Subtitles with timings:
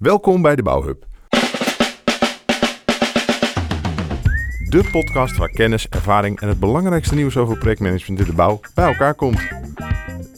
[0.00, 1.06] Welkom bij de Bouwhub.
[4.68, 8.86] De podcast waar kennis, ervaring en het belangrijkste nieuws over projectmanagement in de bouw bij
[8.86, 9.38] elkaar komt.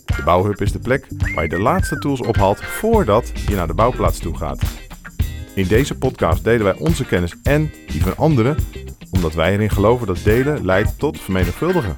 [0.06, 3.75] De Bouwhub is de plek waar je de laatste tools ophaalt voordat je naar de
[3.75, 4.62] bouwplaats toe gaat.
[5.54, 8.56] In deze podcast delen wij onze kennis en die van anderen,
[9.10, 11.94] omdat wij erin geloven dat delen leidt tot vermenigvuldigen.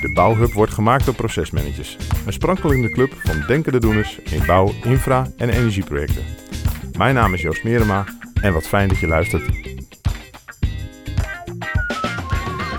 [0.00, 5.26] De Bouwhub wordt gemaakt door procesmanagers, een sprankelende club van denkende doeners in bouw, infra
[5.36, 6.43] en energieprojecten.
[6.98, 8.04] Mijn naam is Joost Merema
[8.42, 9.42] en wat fijn dat je luistert.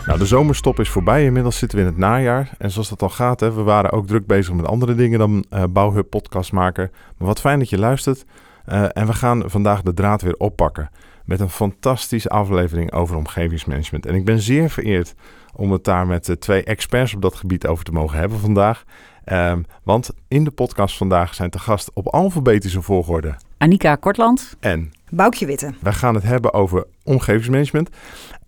[0.05, 1.23] Nou, de zomerstop is voorbij.
[1.23, 2.49] Inmiddels zitten we in het najaar.
[2.57, 5.45] En zoals dat al gaat, hè, we waren ook druk bezig met andere dingen dan
[5.53, 6.91] uh, Bouwhub podcast maken.
[7.17, 8.25] Maar wat fijn dat je luistert.
[8.67, 10.89] Uh, en we gaan vandaag de draad weer oppakken
[11.25, 14.05] met een fantastische aflevering over omgevingsmanagement.
[14.05, 15.13] En ik ben zeer vereerd
[15.55, 18.83] om het daar met uh, twee experts op dat gebied over te mogen hebben vandaag.
[19.25, 24.91] Um, want in de podcast vandaag zijn te gast op alfabetische volgorde Annika Kortland en
[25.09, 25.73] Boukje Witte.
[25.81, 27.89] We gaan het hebben over omgevingsmanagement.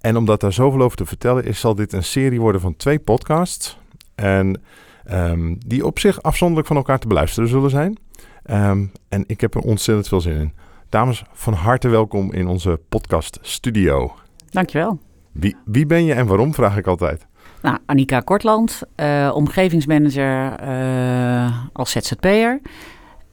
[0.02, 3.00] En omdat daar zoveel over te vertellen is, zal dit een serie worden van twee
[3.00, 3.78] podcasts.
[4.16, 4.62] En
[5.12, 7.98] um, die op zich afzonderlijk van elkaar te beluisteren zullen zijn.
[8.52, 10.54] Um, en ik heb er ontzettend veel zin in.
[10.90, 14.16] Dames, van harte welkom in onze podcast studio.
[14.50, 15.00] Dankjewel.
[15.32, 17.26] Wie, wie ben je en waarom, vraag ik altijd.
[17.62, 22.62] Nou, Annika Kortland, uh, omgevingsmanager uh, als ZZP'er.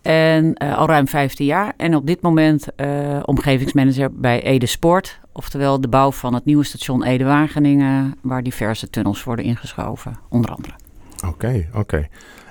[0.04, 1.72] En uh, al ruim 15 jaar.
[1.76, 5.20] En op dit moment uh, omgevingsmanager bij Ede Sport.
[5.32, 8.14] Oftewel de bouw van het nieuwe station Ede-Wageningen.
[8.20, 10.74] Waar diverse tunnels worden ingeschoven, onder andere.
[11.16, 11.78] Oké, okay, oké.
[11.78, 12.08] Okay.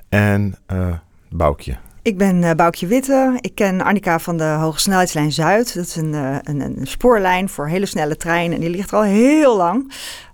[0.10, 0.94] En uh,
[1.30, 1.78] Boukje?
[2.02, 3.38] Ik ben uh, Boukje Witte.
[3.42, 5.73] Ik ken Annika van de Hoge Snelheidslijn Zuid.
[5.76, 8.56] Dat is een, uh, een, een, spoorlijn voor hele snelle treinen.
[8.56, 9.94] En die ligt er al heel lang.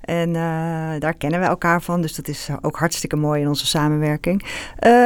[0.10, 2.02] En uh, daar kennen we elkaar van.
[2.02, 4.44] Dus dat is ook hartstikke mooi in onze samenwerking.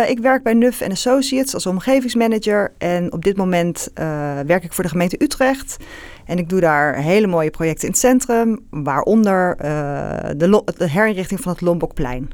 [0.08, 2.74] ik werk bij Nuf Associates als omgevingsmanager.
[2.78, 3.92] En op dit moment
[4.46, 5.78] werk ik voor de gemeente Utrecht.
[6.26, 8.60] En ik doe daar hele mooie projecten in het centrum.
[8.70, 9.58] Waaronder
[10.38, 12.30] de, de herinrichting van het Lombokplein.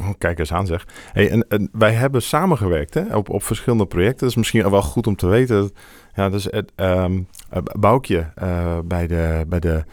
[0.00, 0.86] Oh, kijk eens aan zeg.
[1.12, 4.18] Hey, wij hebben samengewerkt hè, op, op verschillende projecten.
[4.18, 5.70] Dat is misschien wel goed om te weten.
[6.14, 7.28] Ja, dus het um,
[8.84, 9.84] bij, de, bij, de,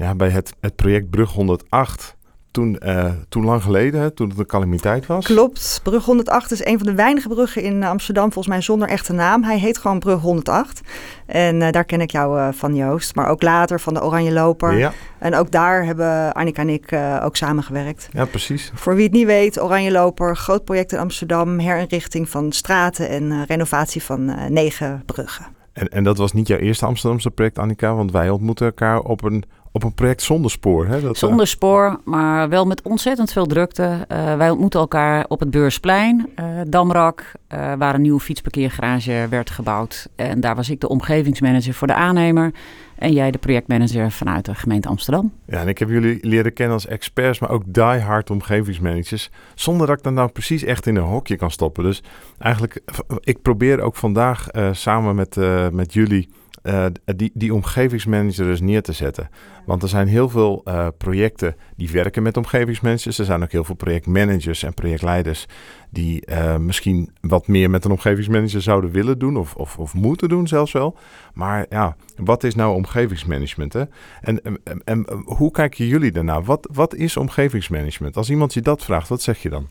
[0.00, 2.16] ja, bij het, het project Brug 108
[2.50, 5.24] toen, uh, toen lang geleden, toen het een calamiteit was.
[5.24, 5.80] Klopt.
[5.82, 9.44] Brug 108 is een van de weinige bruggen in Amsterdam, volgens mij zonder echte naam.
[9.44, 10.80] Hij heet gewoon Brug 108.
[11.26, 13.14] En uh, daar ken ik jou uh, van, Joost.
[13.14, 14.78] Maar ook later van de Oranje Loper.
[14.78, 14.92] Ja.
[15.18, 18.08] En ook daar hebben Annika en ik ook samengewerkt.
[18.10, 18.72] Ja, precies.
[18.74, 21.58] Voor wie het niet weet, Oranje Loper, groot project in Amsterdam.
[21.58, 25.46] Herinrichting van straten en renovatie van negen bruggen.
[25.72, 27.94] En, en dat was niet jouw eerste Amsterdamse project, Annika?
[27.94, 30.86] Want wij ontmoeten elkaar op een op een project zonder spoor.
[30.86, 31.00] Hè?
[31.00, 34.06] Dat, zonder spoor, maar wel met ontzettend veel drukte.
[34.12, 39.50] Uh, wij ontmoeten elkaar op het Beursplein, uh, Damrak, uh, waar een nieuwe fietsparkeergarage werd
[39.50, 40.08] gebouwd.
[40.16, 42.52] En daar was ik de omgevingsmanager voor de aannemer.
[42.94, 45.32] En jij de projectmanager vanuit de gemeente Amsterdam.
[45.46, 49.30] Ja, en ik heb jullie leren kennen als experts, maar ook die-hard omgevingsmanagers.
[49.54, 51.84] Zonder dat ik dan nou precies echt in een hokje kan stoppen.
[51.84, 52.02] Dus
[52.38, 52.80] eigenlijk,
[53.20, 55.36] ik probeer ook vandaag samen met,
[55.72, 56.28] met jullie
[56.62, 59.30] uh, die, die omgevingsmanager dus neer te zetten.
[59.66, 63.18] Want er zijn heel veel uh, projecten die werken met omgevingsmanagers.
[63.18, 65.46] Er zijn ook heel veel projectmanagers en projectleiders
[65.90, 70.28] die uh, misschien wat meer met een omgevingsmanager zouden willen doen of, of, of, moeten
[70.28, 70.96] doen zelfs wel.
[71.34, 73.72] Maar ja, wat is nou omgevingsmanagement?
[73.72, 73.84] Hè?
[74.20, 76.44] En, en, en, en hoe kijken jullie daarnaar?
[76.44, 78.16] Wat, wat is omgevingsmanagement?
[78.16, 79.68] Als iemand je dat vraagt, wat zeg je dan?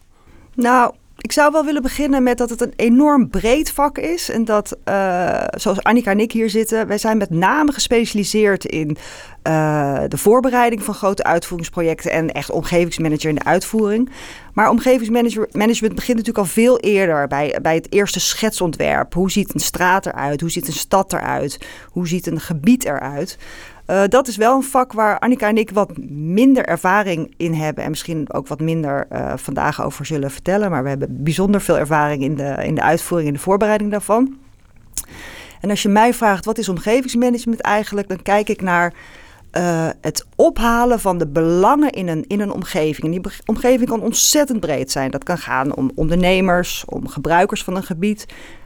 [0.56, 4.30] Nou, ik zou wel willen beginnen met dat het een enorm breed vak is.
[4.30, 8.98] En dat, uh, zoals Annika en ik hier zitten, wij zijn met name gespecialiseerd in
[9.48, 14.10] uh, de voorbereiding van grote uitvoeringsprojecten en echt omgevingsmanager in de uitvoering.
[14.54, 19.14] Maar omgevingsmanagement begint natuurlijk al veel eerder bij, bij het eerste schetsontwerp.
[19.14, 20.42] Hoe ziet een straat eruit?
[20.42, 21.58] Hoe ziet een stad eruit?
[21.92, 23.38] Hoe ziet een gebied eruit?
[23.90, 27.84] Uh, dat is wel een vak waar Annika en ik wat minder ervaring in hebben.
[27.84, 30.70] En misschien ook wat minder uh, vandaag over zullen vertellen.
[30.70, 34.38] Maar we hebben bijzonder veel ervaring in de, in de uitvoering en de voorbereiding daarvan.
[35.62, 38.94] En als je mij vraagt wat is omgevingsmanagement eigenlijk, dan kijk ik naar
[39.58, 43.06] uh, het ophalen van de belangen in een, in een omgeving.
[43.06, 45.12] En die omgeving kan ontzettend breed zijn.
[45.12, 48.26] Dat kan gaan om ondernemers, om gebruikers van een gebied.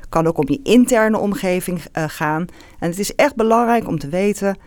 [0.09, 2.45] Kan ook om je interne omgeving gaan.
[2.79, 4.57] En het is echt belangrijk om te weten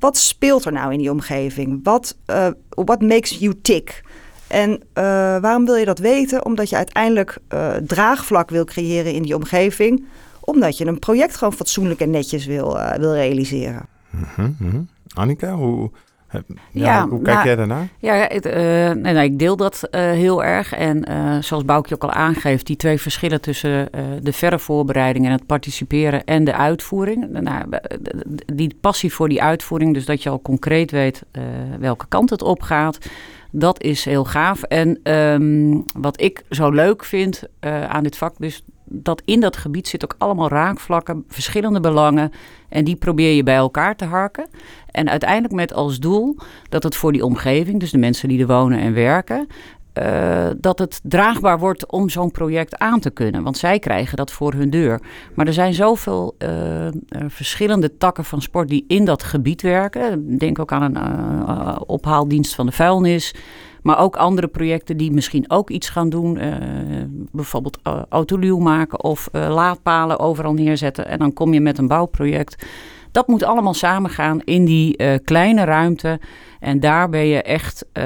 [0.00, 1.80] wat speelt er nou in die omgeving?
[1.82, 4.02] Wat uh, what makes you tick?
[4.46, 4.80] En uh,
[5.40, 6.44] waarom wil je dat weten?
[6.44, 10.04] Omdat je uiteindelijk uh, draagvlak wil creëren in die omgeving.
[10.40, 13.86] Omdat je een project gewoon fatsoenlijk en netjes wil, wil realiseren.
[14.10, 14.88] Mm -hmm.
[15.14, 15.90] Annika, hoe,
[16.30, 16.40] Ja,
[16.70, 17.88] Ja, hoe kijk nou, jij daarnaar?
[17.98, 20.74] Ja, het, eh, nee, nee, ik deel dat eh, heel erg.
[20.74, 23.88] En eh, zoals Boukje ook al aangeeft, die twee verschillen tussen
[24.22, 27.28] de verre voorbereiding en het participeren en de uitvoering.
[27.30, 27.98] Nou, eh,
[28.46, 31.22] die passie voor die uitvoering, dus dat je al concreet weet
[31.78, 32.98] welke kant het op gaat.
[33.50, 34.62] Dat is heel gaaf.
[34.62, 37.42] En ehm, wat ik zo leuk vind
[37.88, 38.62] aan dit vak, dus
[38.92, 42.32] dat in dat gebied zit ook allemaal raakvlakken, verschillende belangen.
[42.68, 44.46] En die probeer je bij elkaar te harken.
[44.90, 46.36] En uiteindelijk met als doel
[46.68, 49.46] dat het voor die omgeving, dus de mensen die er wonen en werken,
[49.92, 53.42] eh, dat het draagbaar wordt om zo'n project aan te kunnen.
[53.42, 55.00] Want zij krijgen dat voor hun deur.
[55.34, 56.92] Maar er zijn zoveel eh, eh,
[57.26, 60.38] verschillende takken van sport die in dat gebied werken.
[60.38, 63.34] Denk ook aan een ophaaldienst van de vuilnis.
[63.82, 66.38] Maar ook andere projecten die misschien ook iets gaan doen.
[66.38, 66.56] eh,
[67.32, 71.06] bijvoorbeeld uh, autoluw maken of eh, laadpalen overal neerzetten.
[71.08, 72.64] En dan kom je met een bouwproject.
[73.12, 76.20] Dat moet allemaal samengaan in die eh, kleine ruimte.
[76.60, 78.04] En daar ben je echt eh,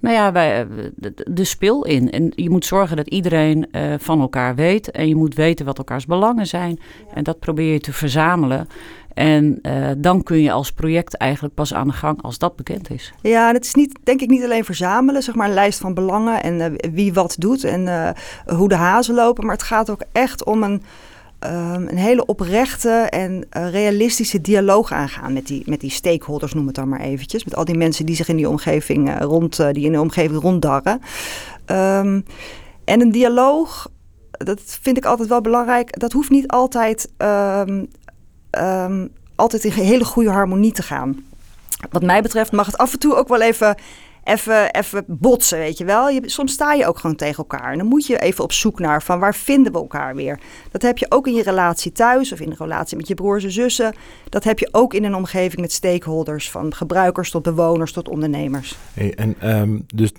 [0.00, 2.10] nou ja, bij, de, de spil in.
[2.10, 4.90] En je moet zorgen dat iedereen eh, van elkaar weet.
[4.90, 6.80] En je moet weten wat elkaars belangen zijn.
[7.14, 8.66] En dat probeer je te verzamelen.
[9.14, 12.90] En eh, dan kun je als project eigenlijk pas aan de gang als dat bekend
[12.90, 13.12] is.
[13.22, 15.94] Ja, en het is niet, denk ik niet alleen verzamelen, zeg maar een lijst van
[15.94, 18.10] belangen en eh, wie wat doet en eh,
[18.56, 19.44] hoe de hazen lopen.
[19.46, 20.82] Maar het gaat ook echt om een,
[21.46, 26.74] um, een hele oprechte en realistische dialoog aangaan met die, met die stakeholders, noem het
[26.74, 27.44] dan maar eventjes.
[27.44, 31.00] Met al die mensen die zich in die omgeving rond, die in de omgeving ronddarren.
[31.66, 32.24] Um,
[32.84, 33.88] en een dialoog,
[34.30, 35.98] dat vind ik altijd wel belangrijk.
[35.98, 37.88] Dat hoeft niet altijd um,
[38.58, 41.24] um, altijd in hele goede harmonie te gaan.
[41.90, 43.76] Wat mij betreft mag het af en toe ook wel even,
[44.24, 46.08] even, even botsen, weet je wel.
[46.08, 47.72] Je, soms sta je ook gewoon tegen elkaar.
[47.72, 50.40] En dan moet je even op zoek naar van waar vinden we elkaar weer.
[50.70, 53.44] Dat heb je ook in je relatie thuis of in de relatie met je broers
[53.44, 53.94] en zussen.
[54.28, 56.50] Dat heb je ook in een omgeving met stakeholders.
[56.50, 58.76] Van gebruikers tot bewoners tot ondernemers.
[58.94, 60.12] Hey, en um, dus...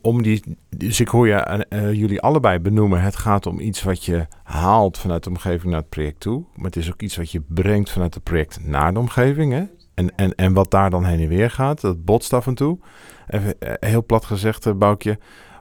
[0.00, 4.04] Om, die, dus ik hoor je, uh, jullie allebei benoemen, het gaat om iets wat
[4.04, 6.44] je haalt vanuit de omgeving naar het project toe.
[6.54, 9.52] Maar het is ook iets wat je brengt vanuit het project naar de omgeving.
[9.52, 9.64] Hè?
[9.94, 12.78] En, en, en wat daar dan heen en weer gaat, dat botst af en toe.
[13.26, 15.18] Even uh, heel plat gezegd, Boukje.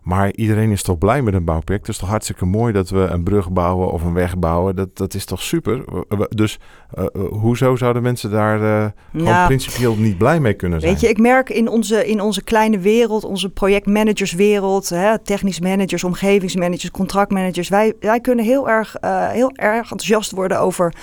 [0.08, 1.88] Maar iedereen is toch blij met een bouwproject.
[1.88, 4.76] Het is toch hartstikke mooi dat we een brug bouwen of een weg bouwen.
[4.76, 5.84] Dat, dat is toch super.
[6.30, 6.60] Dus
[6.98, 10.92] uh, hoezo zouden mensen daar uh, gewoon ja, principieel niet blij mee kunnen zijn?
[10.92, 16.04] Weet je, ik merk in onze, in onze kleine wereld, onze projectmanagerswereld, hè, technisch managers,
[16.04, 17.70] omgevingsmanagers, contractmanagers.
[17.70, 20.94] Wij, wij kunnen heel erg, uh, heel erg enthousiast worden over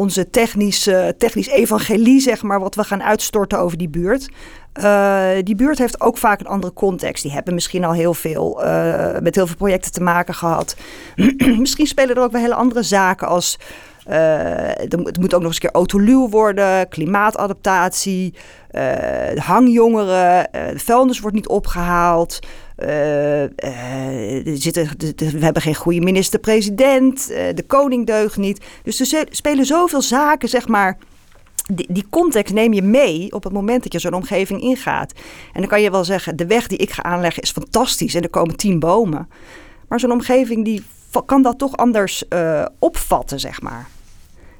[0.00, 4.28] onze technische, technisch evangelie, zeg maar, wat we gaan uitstorten over die buurt.
[4.82, 7.22] Uh, die buurt heeft ook vaak een andere context.
[7.22, 10.76] Die hebben misschien al heel veel uh, met heel veel projecten te maken gehad.
[11.58, 13.58] misschien spelen er ook wel hele andere zaken als.
[14.10, 14.14] Uh,
[14.76, 18.34] het moet ook nog eens een keer autoluw worden, klimaatadaptatie,
[19.34, 22.38] hangjongeren, de vuilnis wordt niet opgehaald.
[22.80, 28.64] Er zitten, we hebben geen goede minister-president, de koning deugt niet.
[28.82, 30.98] Dus er spelen zoveel zaken, zeg maar,
[31.72, 35.12] die, die, context neem je mee op het moment dat je zo'n omgeving ingaat.
[35.52, 38.22] En dan kan je wel zeggen, de weg die ik ga aanleggen is fantastisch en
[38.22, 39.28] er komen tien bomen.
[39.88, 40.82] Maar zo'n omgeving die
[41.26, 42.24] kan dat toch anders
[42.78, 43.88] opvatten, zeg maar.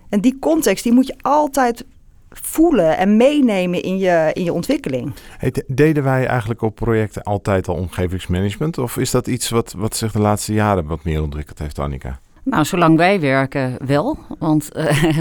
[0.09, 1.85] En die context die moet je altijd
[2.31, 5.13] voelen en meenemen in je, in je ontwikkeling.
[5.39, 8.79] Hey, deden wij eigenlijk op projecten altijd al omgevingsmanagement?
[8.79, 12.19] Of is dat iets wat, wat zich de laatste jaren wat meer ontwikkeld heeft, Annika?
[12.43, 14.19] Nou, zolang wij werken wel.
[14.39, 15.19] Want uh,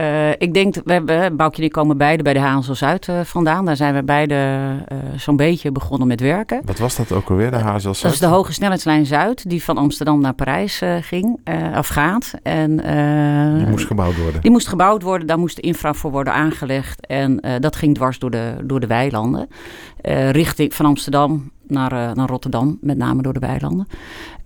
[0.00, 3.20] uh, ik denk, we hebben, Boukje en ik komen beide bij de HSL Zuid uh,
[3.20, 3.64] vandaan.
[3.64, 4.34] Daar zijn we beide
[4.88, 6.62] eh, zo'n beetje begonnen met werken.
[6.64, 8.02] Wat was dat ook alweer, de HSL Zuid?
[8.02, 11.38] Dat is de Hoge Snelheidslijn Zuid, die van Amsterdam naar Parijs ging,
[11.76, 12.34] of gaat.
[12.42, 12.76] En,
[13.56, 14.40] die moest gebouwd worden?
[14.40, 17.06] Die moest gebouwd worden, daar moest de infra voor worden aangelegd.
[17.06, 19.48] En dat ging dwars door de, door de weilanden.
[20.30, 23.86] richting van Amsterdam naar, naar Rotterdam, met name door de weilanden.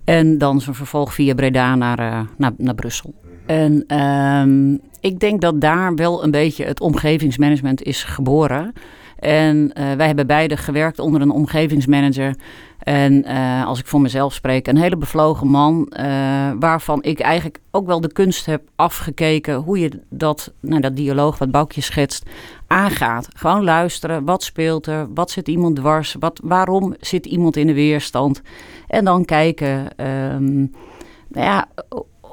[0.05, 3.15] En dan zijn vervolg via Breda naar, naar, naar Brussel.
[3.47, 8.73] En um, ik denk dat daar wel een beetje het omgevingsmanagement is geboren.
[9.19, 12.35] En uh, wij hebben beide gewerkt onder een omgevingsmanager.
[12.79, 15.93] En uh, als ik voor mezelf spreek, een hele bevlogen man.
[16.59, 21.39] waarvan ik eigenlijk ook wel de kunst heb afgekeken hoe je dat, nou, dat dialoog
[21.39, 22.27] wat Boukje schetst,
[22.67, 23.29] aangaat.
[23.37, 24.25] Gewoon luisteren.
[24.25, 25.07] Wat speelt er?
[25.15, 26.17] Wat zit iemand dwars?
[26.19, 28.43] Wat, waarom zit iemand in de weerstand?
[28.87, 29.87] En dan kijken
[30.35, 30.73] um,
[31.29, 31.69] nou ja,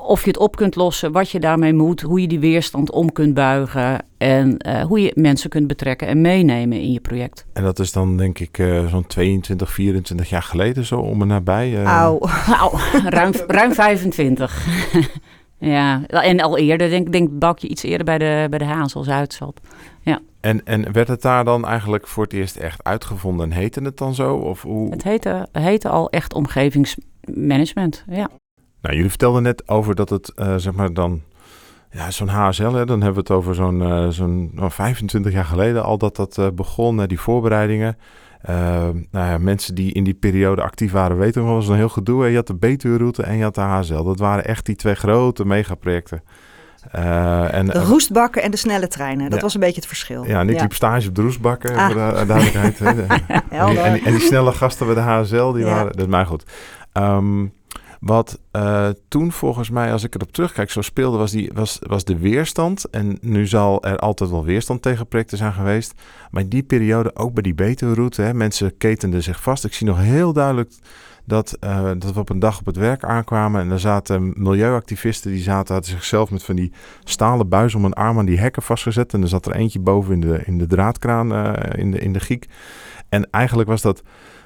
[0.04, 3.12] of je het op kunt lossen, wat je daarmee moet, hoe je die weerstand om
[3.12, 7.46] kunt buigen en uh, hoe je mensen kunt betrekken en meenemen in je project.
[7.54, 11.28] En dat is dan denk ik uh, zo'n 22, 24 jaar geleden zo om en
[11.28, 11.72] nabij.
[11.72, 11.84] Uh...
[11.84, 12.20] Auw,
[12.60, 12.72] Auw.
[13.10, 14.66] ruim, ruim 25.
[15.64, 19.04] Ja, en al eerder, denk denk bak je iets eerder bij de, bij de Hazel
[19.04, 19.62] Zuid zat.
[20.42, 23.98] En, en werd het daar dan eigenlijk voor het eerst echt uitgevonden en heette het
[23.98, 24.36] dan zo?
[24.36, 24.90] Of hoe?
[24.90, 28.30] Het heette, heette al echt omgevingsmanagement, ja.
[28.82, 31.22] Nou, jullie vertelden net over dat het, eh, zeg maar dan,
[31.92, 35.46] ja, zo'n HSL, hè, dan hebben we het over zo'n eh, zo'n nou, 25 jaar
[35.46, 37.98] geleden al dat dat eh, begon, die voorbereidingen.
[38.50, 38.56] Uh,
[39.12, 42.22] nou ja, mensen die in die periode actief waren, weten nog, was een heel gedoe.
[42.22, 42.28] Hè.
[42.28, 44.04] Je had de Betuwe-route en je had de HSL.
[44.04, 46.24] Dat waren echt die twee grote megaprojecten.
[46.96, 49.24] Uh, en, de roestbakken en de snelle treinen.
[49.30, 49.42] Dat Ja.
[49.44, 50.26] was een beetje het verschil.
[50.26, 51.86] Ja, en ik liep stage op de roestbakken, Ah.
[51.86, 52.78] voor de eh, duidelijkheid.
[52.78, 53.06] De-
[53.50, 55.70] en, en, die, snelle gasten bij de HSL, die Ja.
[55.74, 55.92] waren...
[55.98, 56.44] Dat maar goed.
[56.92, 57.46] Ehm,
[58.02, 62.04] wat eh, toen volgens mij, als ik erop terugkijk, zo speelde, was, die, was, was
[62.04, 62.90] de weerstand.
[62.90, 65.94] En nu zal er altijd wel weerstand tegen projecten zijn geweest.
[66.32, 69.66] Maar in die periode, ook bij die Betuwe-route, hè, mensen ketenden zich vast.
[69.66, 70.72] Ik zie nog heel duidelijk
[71.26, 73.62] dat, eh, dat we op een dag op het werk aankwamen.
[73.62, 76.72] En daar zaten milieuactivisten, die zaten, hadden zichzelf met van die
[77.04, 79.14] stalen buis om een arm aan die hekken vastgezet.
[79.14, 82.14] En er zat er eentje boven in de, in de draadkraan, eh, in, de, in
[82.14, 82.48] de giek.
[83.10, 84.04] En eigenlijk was dat,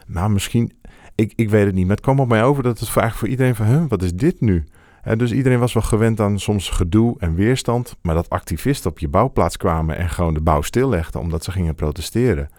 [0.08, 0.72] nou misschien,
[1.16, 1.86] ik, ik weet het niet.
[1.86, 4.14] Maar het kwam op mij over dat het eigenlijk voor iedereen van, huh, wat is
[4.14, 4.64] dit nu?
[5.02, 7.96] Hè, dus iedereen was wel gewend aan soms gedoe en weerstand.
[8.02, 11.76] Maar dat activisten op je bouwplaats kwamen en gewoon de bouw stillegden omdat ze gingen
[11.76, 12.50] protesteren.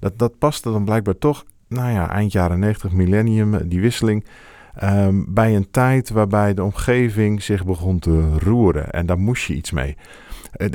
[0.00, 4.24] Dat, dat paste dan blijkbaar toch, nou ja, eind jaren 90, millennium, eh, die wisseling.
[4.74, 8.90] ehm, bij een tijd waarbij de omgeving zich begon te roeren.
[8.90, 9.96] En daar moest je iets mee.
[10.52, 10.66] Eh,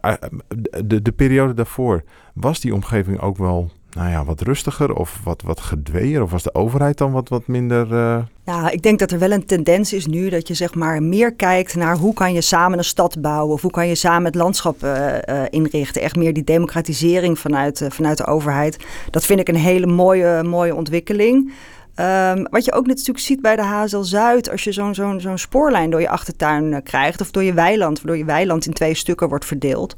[0.00, 0.14] eh,
[0.48, 5.20] de, de, de periode daarvoor, was die omgeving ook wel nou ja, wat rustiger of
[5.24, 6.22] wat, wat gedweeër?
[6.22, 7.94] Of was de overheid dan wat, wat minder...
[7.94, 11.02] eh, Ja, ik denk dat er wel een tendens is nu dat je zeg maar
[11.02, 14.24] meer kijkt naar hoe kan je samen een stad bouwen of hoe kan je samen
[14.24, 16.02] het landschap eh, eh, inrichten.
[16.02, 18.76] Echt meer die democratisering vanuit, vanuit de overheid.
[19.10, 21.52] Dat vind ik een hele mooie, mooie ontwikkeling.
[21.94, 25.38] Ehm, wat je ook natuurlijk ziet bij de HSL Zuid, als je zo'n zo'n zo'n
[25.38, 29.28] spoorlijn door je achtertuin krijgt of door je weiland, waardoor je weiland in twee stukken
[29.28, 29.94] wordt verdeeld.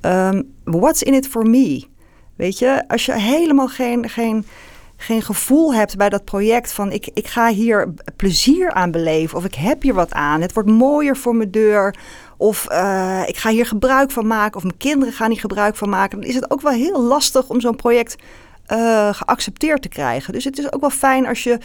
[0.00, 1.84] Ehm, what's in it for me?
[2.36, 4.46] Weet je, als je helemaal geen, geen,
[4.96, 9.44] geen gevoel hebt bij dat project van ik, ik ga hier plezier aan beleven of
[9.44, 11.94] ik heb hier wat aan, het wordt mooier voor mijn deur
[12.36, 15.88] of eh, ik ga hier gebruik van maken of mijn kinderen gaan hier gebruik van
[15.88, 18.16] maken, dan is het ook wel heel lastig om zo'n project
[18.66, 20.32] eh, geaccepteerd te krijgen.
[20.32, 21.58] Dus het is ook wel fijn als je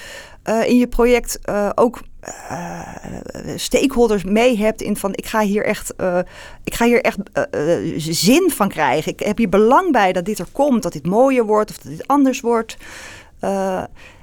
[0.43, 2.79] eh, in je project eh, ook eh,
[3.55, 5.93] stakeholders mee hebt in van ik ga hier echt,
[6.63, 7.17] ik ga hier echt
[7.97, 9.11] zin van krijgen.
[9.11, 11.91] Ik heb hier belang bij dat dit er komt, dat dit mooier wordt of dat
[11.91, 12.77] dit anders wordt.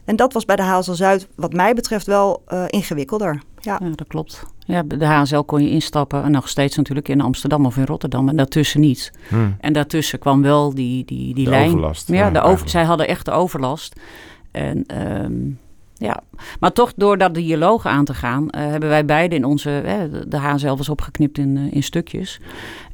[0.04, 3.42] En dat was bij de HSL Zuid wat mij betreft wel ingewikkelder.
[3.60, 3.78] Ja.
[3.82, 4.42] Ja, dat klopt.
[4.66, 8.28] Ja, de HSL kon je instappen, en nog steeds natuurlijk in Amsterdam of in Rotterdam,
[8.28, 9.12] en daartussen niet.
[9.28, 11.68] hmm, En daartussen kwam wel die, die, die de lijn.
[11.68, 12.08] overlast.
[12.08, 14.00] Ja, de over, zij hadden echt de overlast.
[14.50, 15.32] En ehm,
[15.94, 16.20] ja,
[16.60, 20.10] maar toch door dat dialoog aan te gaan, eh, hebben wij beide in onze, hè,
[20.10, 22.40] de- de HSL was opgeknipt in, eh, in stukjes.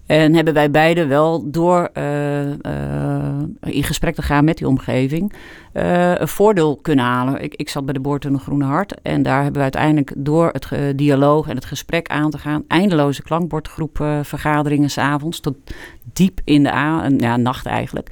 [0.06, 5.32] En hebben wij beide wel door eh, eh, in gesprek te gaan met die omgeving
[5.72, 7.42] eh, een voordeel kunnen halen.
[7.42, 10.98] Ik, ik zat bij de Boortunnel Groene Hart en daar hebben we uiteindelijk door het
[10.98, 15.56] dialoog en het gesprek aan te gaan, eindeloze klankbordgroep eh, vergaderingen s'avonds tot
[16.12, 18.10] diep in de a ja, nacht eigenlijk.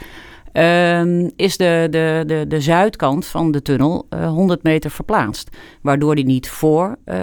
[0.52, 5.56] Ehm, is de, de, de, de zuidkant van de tunnel eh, 100 meter verplaatst.
[5.82, 7.16] Waardoor die niet voor eh,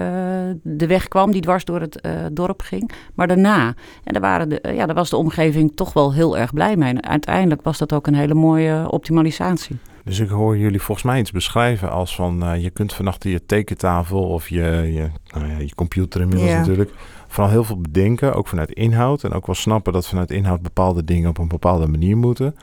[0.62, 3.74] de weg kwam die dwars door het eh, dorp ging, maar daarna.
[4.04, 6.76] En daar, waren de, eh, ja, daar was de omgeving toch wel heel erg blij
[6.76, 6.88] mee.
[6.92, 9.76] En uiteindelijk was dat ook een hele mooie optimalisatie.
[10.04, 12.42] Dus ik hoor jullie volgens mij iets beschrijven als van...
[12.44, 16.58] eh, je kunt vannacht je tekentafel of je, je, nou ja, je computer inmiddels Ja.
[16.58, 16.90] natuurlijk...
[17.28, 19.24] vooral heel veel bedenken, ook vanuit inhoud.
[19.24, 22.54] En ook wel snappen dat vanuit inhoud bepaalde dingen op een bepaalde manier moeten.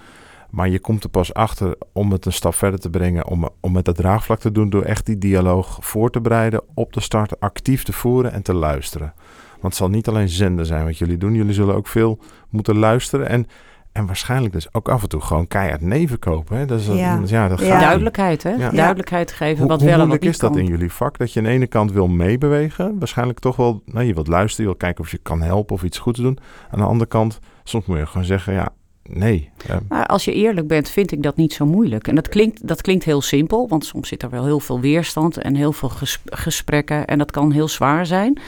[0.57, 3.27] Maar je komt er pas achter om het een stap verder te brengen...
[3.27, 6.61] om, om met dat draagvlak te doen door echt die dialoog voor te bereiden...
[6.73, 9.13] op de start actief te voeren en te luisteren.
[9.49, 11.33] Want het zal niet alleen zenden zijn wat jullie doen.
[11.33, 13.47] Jullie zullen ook veel moeten luisteren en...
[13.91, 16.57] En waarschijnlijk dus ook af en toe gewoon keihard neven kopen.
[16.57, 16.65] Hè?
[16.65, 17.21] Dat is, Ja.
[17.25, 17.47] ja.
[17.47, 17.79] dat gaat.
[17.81, 18.49] Duidelijkheid, hè?
[18.49, 18.69] Ja.
[18.69, 20.59] Duidelijkheid geven Hoe, wat hoe wel en wat moeilijk niet is dat kan.
[20.59, 21.17] in jullie vak?
[21.17, 22.99] Dat je aan de ene kant wil meebewegen.
[22.99, 24.61] Waarschijnlijk toch wel, nou, je wilt luisteren.
[24.61, 26.37] Je wilt kijken of je kan helpen of iets goeds doen.
[26.71, 28.69] Aan de andere kant, soms moet je gewoon zeggen, ja,
[29.09, 29.49] nee.
[29.87, 32.07] Maar als je eerlijk bent, vind ik dat niet zo moeilijk.
[32.07, 35.37] En dat klinkt, dat klinkt heel simpel, want soms zit er wel heel veel weerstand
[35.37, 37.05] en heel veel ges- gesprekken.
[37.05, 38.39] En dat kan heel zwaar zijn.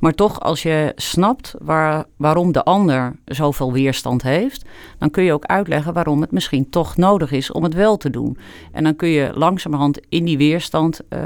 [0.00, 4.64] Maar toch, als je snapt waar, waarom de ander zoveel weerstand heeft,
[4.98, 8.10] dan kun je ook uitleggen waarom het misschien toch nodig is om het wel te
[8.10, 8.38] doen.
[8.72, 11.20] En dan kun je langzamerhand in die weerstand eh,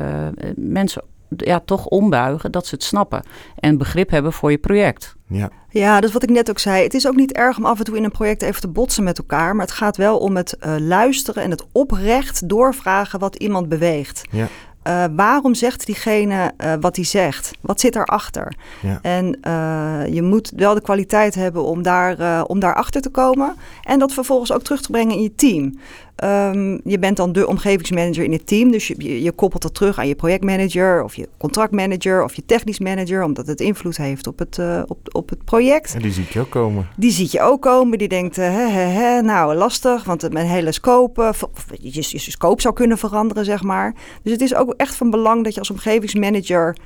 [0.57, 1.03] mensen
[1.37, 3.23] ja, toch ombuigen dat ze het snappen
[3.57, 5.15] en begrip hebben voor je project.
[5.27, 5.51] ja.
[5.73, 6.83] Ja, dat is wat ik net ook zei.
[6.83, 9.05] Het is ook niet erg om af en toe in een project even te botsen
[9.05, 9.57] met elkaar.
[9.57, 14.23] Maar het gaat wel om het eh, luisteren en het oprecht doorvragen wat iemand beweegt.
[14.31, 14.49] Ja.
[14.89, 17.51] Uh, waarom zegt diegene uh, wat hij zegt?
[17.61, 18.55] Wat zit daarachter?
[18.83, 18.99] Ja.
[19.03, 23.55] En uh, je moet wel de kwaliteit hebben om, daar, om daarachter te komen.
[23.83, 25.79] En dat vervolgens ook terug te brengen in je team.
[26.25, 28.71] Um, je bent dan de omgevingsmanager in het team.
[28.71, 32.79] Dus je, je, koppelt dat terug aan je projectmanager of je contractmanager of je technisch
[32.79, 33.23] manager.
[33.23, 35.95] Omdat het invloed heeft op het, op, op het project.
[35.95, 36.89] En die ziet je ook komen.
[36.97, 37.99] Die ziet je ook komen.
[37.99, 40.05] Die denkt, hè, hè, hè, nou lastig.
[40.05, 41.33] Want mijn hele scope,
[41.81, 43.95] je, je scope zou kunnen veranderen, zeg maar.
[44.23, 46.77] Dus het is ook echt van belang dat je als omgevingsmanager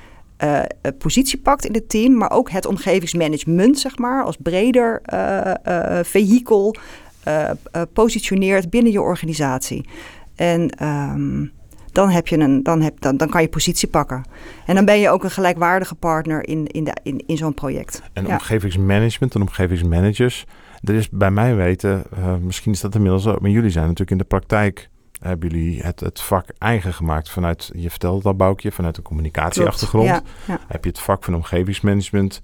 [0.43, 0.59] uh,
[0.97, 5.99] positie pakt in het team, maar ook het omgevingsmanagement, zeg maar, als breder uh, uh,
[6.03, 6.75] vehikel
[7.93, 9.89] positioneert binnen je organisatie.
[10.35, 11.51] En um,
[11.91, 14.23] dan, heb je een, dan, heb, dan, dan kan je positie pakken.
[14.65, 18.01] En dan ben je ook een gelijkwaardige partner in, in, de, in, in zo'n project.
[18.13, 18.33] En ja.
[18.33, 20.45] omgevingsmanagement en omgevingsmanagers,
[20.83, 22.03] er is bij mij weten,
[22.41, 24.89] misschien is dat inmiddels ook, maar jullie zijn natuurlijk in de praktijk
[25.19, 30.07] hebben jullie het, het vak eigen gemaakt vanuit, je vertelde dat Boukje, vanuit een communicatieachtergrond.
[30.07, 30.59] Ja, ja.
[30.67, 32.41] Heb je het vak van omgevingsmanagement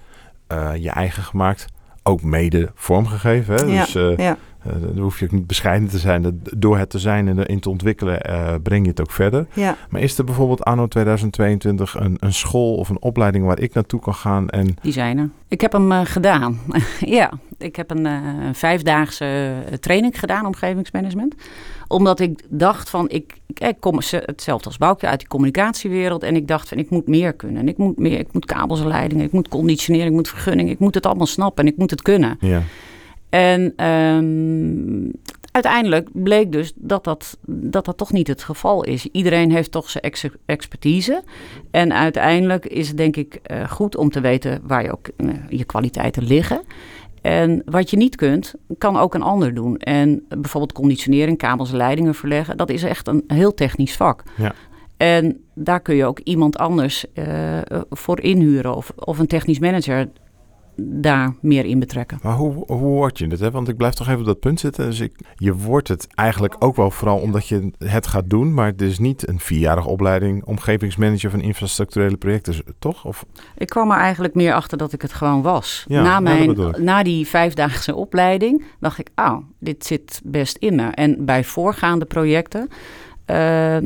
[0.52, 1.66] uh, je eigen gemaakt,
[2.04, 3.56] ook mede vormgegeven.
[3.56, 3.66] Hè?
[3.66, 4.38] Dus uh, ja.
[4.68, 6.42] Uh, dan hoef je ook niet bescheiden te zijn.
[6.58, 8.22] Door het te zijn en erin te ontwikkelen,
[8.62, 9.46] breng je het ook verder.
[9.54, 9.78] Ja.
[9.90, 14.00] Maar is er bijvoorbeeld anno 2022 een, een school of een opleiding waar ik naartoe
[14.00, 14.50] kan gaan?
[14.50, 14.76] En...
[14.82, 15.30] Die zijn er.
[15.48, 16.60] Ik heb hem gedaan.
[17.00, 21.36] ja, ik heb een, een vijfdaagse training gedaan, omgevingsmanagement
[21.92, 26.24] omdat ik dacht van, ik, ik, kom hetzelfde als Boukje uit die communicatiewereld.
[26.24, 27.68] En ik dacht van, ik moet meer kunnen.
[27.68, 30.70] Ik moet meer, ik moet kabels en leidingen, ik moet conditioneren, ik moet vergunning.
[30.70, 32.38] Ik moet het allemaal snappen en ik moet het kunnen.
[32.40, 32.62] Ja.
[33.32, 35.12] En um,
[35.52, 39.08] uiteindelijk bleek dus dat dat, dat dat toch niet het geval is.
[39.12, 41.24] Iedereen heeft toch zijn ex expertise.
[41.72, 45.30] En uiteindelijk is het denk ik uh, goed om te weten waar je ook uh,
[45.50, 46.62] je kwaliteiten liggen.
[47.22, 49.78] En wat je niet kunt, kan ook een ander doen.
[49.78, 54.24] En bijvoorbeeld conditionering, kabels en leidingen verleggen, dat is echt een heel technisch vak.
[54.38, 54.54] Ja.
[54.98, 57.26] En daar kun je ook iemand anders uh,
[57.90, 60.10] voor inhuren of, of een technisch manager
[60.84, 62.20] daar meer in betrekken.
[62.22, 63.40] Maar hoe, hoe word je het?
[63.40, 63.52] Hè?
[63.52, 64.86] Want ik blijf toch even op dat punt zitten.
[64.86, 68.54] Dus ik, je wordt het eigenlijk ook wel vooral omdat je het gaat doen.
[68.54, 73.06] Maar het is niet een vierjarige opleiding omgevingsmanager van infrastructurele projecten, toch?
[73.06, 73.26] Of?
[73.58, 75.86] Ik kwam er eigenlijk meer achter dat ik het gewoon was.
[75.88, 80.88] Ja, na, mijn, na die vijfdaagse opleiding dacht ik, ah, dit zit best in me.
[80.88, 82.68] En bij voorgaande projecten...
[83.32, 83.78] Uh,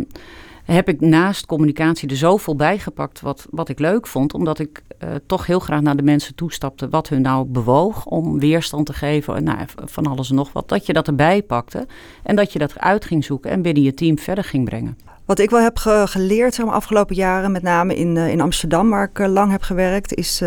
[0.65, 4.33] heb ik naast communicatie er zoveel bijgepakt wat, wat ik leuk vond.
[4.33, 8.39] Omdat ik uh, toch heel graag naar de mensen toestapte wat hun nou bewoog om
[8.39, 9.43] weerstand te geven.
[9.43, 10.69] Nou, van alles en nog wat.
[10.69, 11.87] Dat je dat erbij pakte
[12.23, 14.97] en dat je dat uit ging zoeken en binnen je team verder ging brengen.
[15.25, 18.89] Wat ik wel heb ge geleerd maar, afgelopen jaren, met name in, uh, in Amsterdam,
[18.89, 20.39] waar ik lang heb gewerkt, is.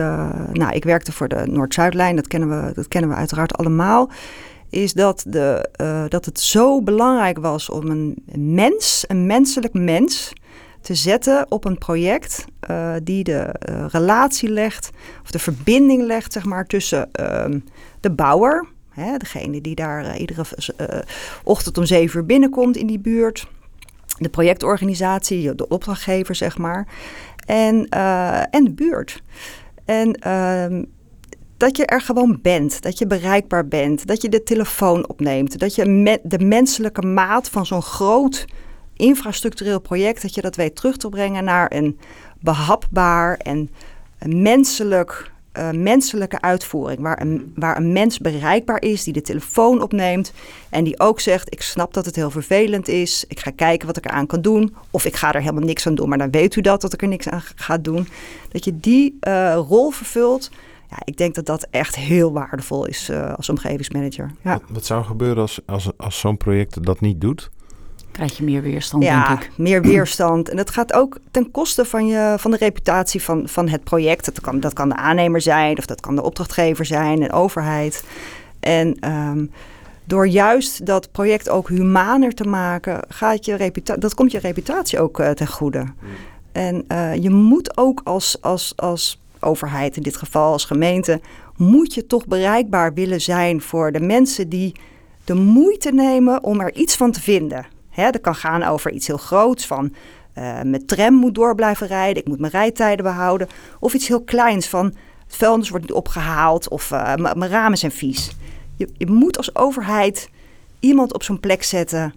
[0.52, 4.10] nou, ik werkte voor de Noord-Zuidlijn, dat, kennen we, dat kennen we uiteraard allemaal
[4.70, 10.32] is dat, de, uh, dat het zo belangrijk was om een mens, een menselijk mens,
[10.80, 14.90] te zetten op een project uh, die de uh, relatie legt,
[15.22, 17.58] of de verbinding legt, zeg maar, tussen ehm,
[18.00, 20.44] de bouwer, hè, degene die daar iedere
[21.44, 23.48] ochtend om zeven uur binnenkomt in die buurt,
[24.18, 26.86] de projectorganisatie, de opdrachtgever, zeg maar,
[27.46, 27.88] en,
[28.50, 29.22] en de buurt.
[29.84, 30.82] En ehm,
[31.58, 35.74] dat je er gewoon bent, dat je bereikbaar bent, dat je de telefoon opneemt, dat
[35.74, 38.44] je de menselijke maat van zo'n groot
[38.96, 41.98] infrastructureel project, dat je dat weet terug te brengen naar een
[42.40, 43.70] behapbaar en
[44.26, 50.32] menselijk, uh, menselijke uitvoering, waar een, waar een mens bereikbaar is, die de telefoon opneemt
[50.70, 53.96] en die ook zegt, ik snap dat het heel vervelend is, ik ga kijken wat
[53.96, 56.56] ik eraan kan doen, of ik ga er helemaal niks aan doen, maar dan weet
[56.56, 58.08] u dat, dat ik er niks aan ga doen.
[58.48, 60.50] Dat je die uh, rol vervult
[60.90, 64.30] ja, ik denk dat dat echt heel waardevol is uh, als omgevingsmanager.
[64.42, 64.52] Ja.
[64.52, 67.50] Wat, wat, zou gebeuren als, als, als zo'n project dat niet doet?
[68.12, 69.50] Krijg je meer weerstand, ja, denk ik.
[69.56, 70.48] meer weerstand.
[70.48, 74.24] En dat gaat ook ten koste van, je, van de reputatie van, van het project.
[74.24, 78.04] Dat kan, dat kan de aannemer zijn, of dat kan de opdrachtgever zijn, en overheid.
[78.60, 79.50] En um,
[80.04, 85.00] door juist dat project ook humaner te maken, gaat je reputatie, dat komt je reputatie
[85.00, 85.80] ook uh, ten goede.
[85.80, 85.92] Mm.
[86.52, 91.20] En uh, je moet ook als, als, als overheid in dit geval als gemeente,
[91.56, 94.74] moet je toch bereikbaar willen zijn voor de mensen die
[95.24, 97.66] de moeite nemen om er iets van te vinden.
[97.88, 99.84] Hè, dat kan gaan over iets heel groots van
[100.38, 103.48] uh, mijn tram moet door blijven rijden, ik moet mijn rijtijden behouden.
[103.80, 104.84] Of iets heel kleins van
[105.26, 108.30] het vuilnis wordt niet opgehaald of uh, mijn ramen zijn vies.
[108.76, 110.30] Je, je moet als overheid
[110.80, 112.14] iemand op zo'n plek zetten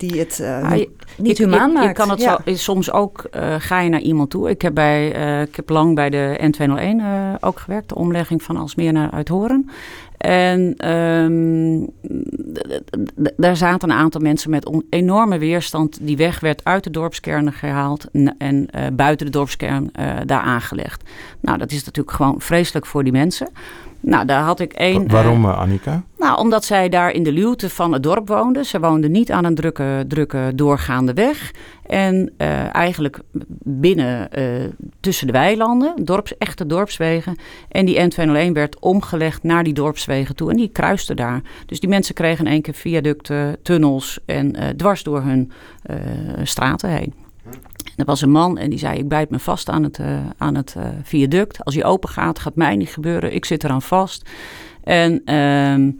[0.00, 1.86] die het uh, je, niet humaan maakt.
[1.86, 2.40] Je kan het ja.
[2.44, 4.50] zo, soms ook, uh, ga je naar iemand toe.
[4.50, 8.56] Ik heb, bij, uh, ik heb lang bij de N201 ook gewerkt, de omlegging van
[8.56, 9.70] Alsmeer naar Uithoren.
[10.16, 11.86] En ehm,
[13.36, 15.98] daar zaten een aantal mensen met enorme weerstand.
[16.02, 18.06] Die weg werd uit de dorpskern gehaald
[18.38, 19.90] en uh, buiten de dorpskern
[20.24, 21.02] daar aangelegd.
[21.40, 23.48] Nou, dat is natuurlijk gewoon vreselijk voor die mensen.
[24.00, 25.08] Nou, daar had ik één.
[25.08, 26.02] Waarom, uh, Annika?
[26.18, 28.64] Nou, omdat zij daar in de luwte van het dorp woonde.
[28.64, 31.52] Ze woonde niet aan een drukke, drukke doorgaande weg.
[31.86, 33.20] En uh, eigenlijk
[33.64, 34.64] binnen uh,
[35.00, 37.36] tussen de weilanden, dorps, echte dorpswegen.
[37.68, 40.50] En die N201 werd omgelegd naar die dorpswegen toe.
[40.50, 41.42] En die kruiste daar.
[41.66, 45.52] Dus die mensen kregen in één keer viaducten, tunnels en dwars door hun
[46.42, 47.14] straten heen.
[48.00, 50.54] Er was een man en die zei: Ik bijt me vast aan het, uh, aan
[50.54, 51.64] het uh, viaduct.
[51.64, 53.34] Als hij open gaat, gaat mij niet gebeuren.
[53.34, 54.28] Ik zit eraan vast.
[54.84, 55.94] En uh,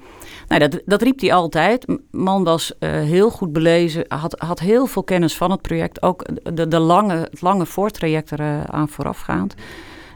[0.48, 1.86] nou, dat, dat riep hij altijd.
[2.10, 6.02] Man was uh, heel goed belezen, had, had heel veel kennis van het project.
[6.02, 9.54] Ook de, de lange, het lange voortraject eraan voorafgaand.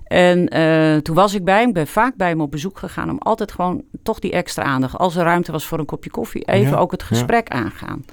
[0.05, 0.49] En
[1.03, 3.53] toen was ik bij hem, ik ben vaak bij hem op bezoek gegaan om altijd
[3.53, 4.99] gewoon toch die extra aandacht.
[4.99, 7.59] Als er ruimte was voor een kopje koffie, even ja, ook het gesprek ja.
[7.59, 8.05] aangaan.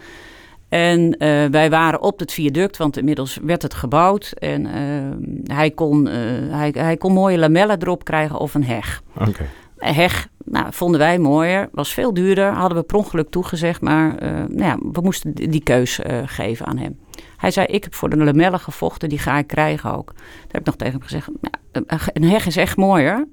[0.71, 4.31] En uh, wij waren op het viaduct, want inmiddels werd het gebouwd.
[4.37, 6.13] En uh, hij, kon, uh,
[6.49, 9.01] hij, hij kon mooie lamellen erop krijgen of een heg.
[9.15, 9.47] Okay.
[9.77, 12.53] Een heg nou, vonden wij mooier, was veel duurder.
[12.53, 14.15] Hadden we per ongeluk toegezegd, maar
[14.47, 16.99] nou ja, we moesten die keus geven aan hem.
[17.37, 20.13] Hij zei, ik heb voor de lamellen gevochten, die ga ik krijgen ook.
[20.15, 23.27] Daar heb ik nog tegen hem gezegd, nou, een heg is echt mooier.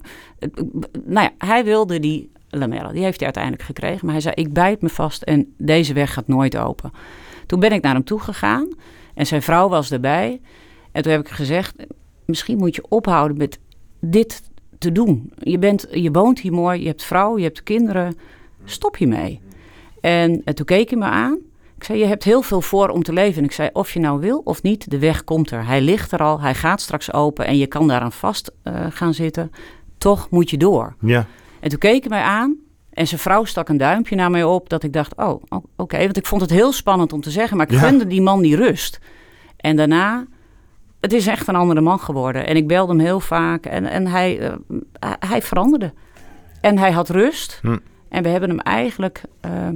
[1.05, 2.93] Nou ja, hij wilde die lamellen.
[2.93, 4.01] Die heeft hij uiteindelijk gekregen.
[4.03, 6.93] Maar hij zei, ik bijt me vast en deze weg gaat nooit open.
[7.49, 8.69] Toen ben ik naar hem toe gegaan
[9.15, 10.41] en zijn vrouw was erbij.
[10.93, 11.75] En toen heb ik gezegd,
[12.25, 13.59] misschien moet je ophouden met
[14.01, 14.43] dit
[14.79, 15.33] te doen.
[15.39, 18.17] Je, bent, je woont hier mooi, je hebt vrouw, je hebt kinderen.
[18.65, 19.41] Stop hiermee.
[20.01, 21.39] En, en toen keek hij me aan.
[21.77, 23.39] Ik zei, je hebt heel veel voor om te leven.
[23.39, 25.67] En ik zei, of je nou wil of niet, de weg komt er.
[25.67, 29.15] Hij ligt er al, hij gaat straks open en je kan daaraan vast uh, gaan
[29.15, 29.51] zitten.
[29.99, 30.95] Toch moet je door.
[31.01, 31.27] Ja.
[31.61, 32.57] En toen keek hij mij aan
[32.99, 35.67] en zijn vrouw stak een duimpje naar mij op dat ik dacht, oh, oké.
[35.77, 36.05] Okay.
[36.05, 37.79] Want ik vond het heel spannend om te zeggen, maar ik ja.
[37.79, 39.01] gunde die man die rust.
[39.57, 40.27] En daarna,
[41.01, 42.47] het is echt een andere man geworden.
[42.47, 44.53] En ik belde hem heel vaak en, en hij, uh,
[45.19, 45.93] hij veranderde.
[46.61, 47.59] En hij had rust.
[47.63, 47.77] Hm.
[48.09, 49.69] En we hebben hem eigenlijk uh,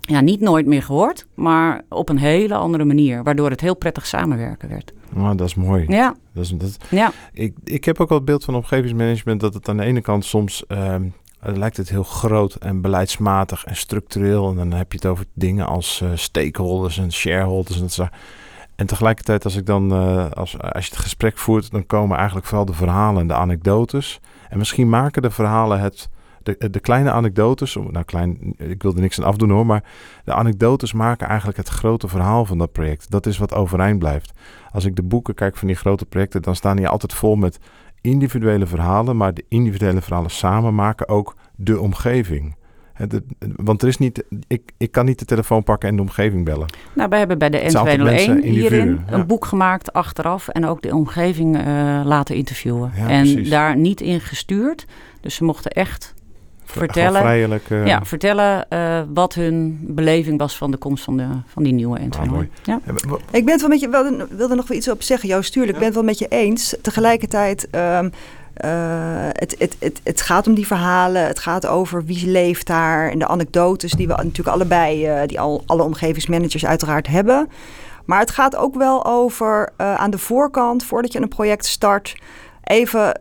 [0.00, 3.22] ja, niet nooit meer gehoord, maar op een hele andere manier.
[3.22, 4.92] Waardoor het heel prettig samenwerken werd.
[5.16, 5.84] Oh, dat is mooi.
[5.88, 6.14] Ja.
[6.32, 7.12] Dat is, dat, ja.
[7.32, 10.24] ik, ik heb ook wel het beeld van omgevingsmanagement dat het aan de ene kant
[10.24, 14.50] soms um, lijkt het heel groot en beleidsmatig en structureel.
[14.50, 18.12] En dan heb je het over dingen als uh, stakeholders en shareholders en dat soort.
[18.76, 22.46] En tegelijkertijd, als ik dan, uh, als, als je het gesprek voert, dan komen eigenlijk
[22.46, 24.20] vooral de verhalen en de anekdotes.
[24.48, 26.08] En misschien maken de verhalen het,
[26.42, 29.84] de, de kleine anekdotes, nou klein, ik wil er niks aan afdoen hoor, maar
[30.24, 33.10] de anekdotes maken eigenlijk het grote verhaal van dat project.
[33.10, 34.32] Dat is wat overeind blijft.
[34.70, 37.58] Als ik de boeken kijk van die grote projecten, dan staan die altijd vol met
[38.00, 42.56] individuele verhalen, maar de individuele verhalen samen maken ook de omgeving.
[43.56, 46.66] Want er is niet, ik, ik kan niet de telefoon pakken en de omgeving bellen.
[46.94, 49.12] Nou, wij hebben bij de N201 hierin ja.
[49.12, 51.62] een boek gemaakt achteraf en ook de omgeving uh,
[52.04, 52.92] laten interviewen.
[52.96, 53.50] Ja, en precies.
[53.50, 54.86] daar niet in gestuurd.
[55.20, 56.14] Dus ze mochten echt
[56.70, 61.26] vertellen, vrijelijk, uh, ja, vertellen uh, wat hun beleving was van de komst van, de,
[61.46, 62.20] van die nieuwe N201.
[62.20, 62.48] Ah, mooi.
[62.62, 62.80] Ja.
[63.30, 65.72] Ik ben het wel met je, wilde, wilde nog wel iets op zeggen, Joost, tuurlijk.
[65.72, 66.76] Ik ben het wel met je eens.
[66.82, 67.68] Tegelijkertijd...
[67.70, 68.10] Um,
[68.64, 68.70] uh,
[69.32, 73.18] het, het, het, het gaat om die verhalen, het gaat over wie leeft daar en
[73.18, 77.48] de anekdotes die we natuurlijk allebei, uh, die al, alle omgevingsmanagers uiteraard hebben.
[78.04, 82.16] Maar het gaat ook wel over uh, aan de voorkant, voordat je een project start,
[82.64, 83.12] even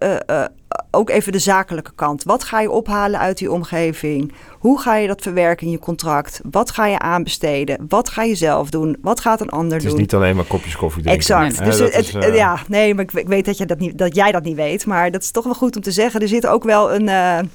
[0.91, 2.23] ook even de zakelijke kant.
[2.23, 4.33] Wat ga je ophalen uit die omgeving?
[4.59, 6.41] Hoe ga je dat verwerken in je contract?
[6.51, 7.85] Wat ga je aanbesteden?
[7.89, 8.97] Wat ga je zelf doen?
[9.01, 9.87] Wat gaat een ander doen?
[9.87, 11.21] Het is niet alleen maar kopjes koffie drinken.
[11.21, 11.59] Exact.
[11.59, 13.97] Nee, dus het, is, eh, ja, nee, maar ik, ik weet dat, je dat, niet,
[13.97, 14.85] dat jij dat niet weet.
[14.85, 16.21] Maar dat is toch wel goed om te zeggen.
[16.21, 17.45] Er zit ook wel een, eh, eh,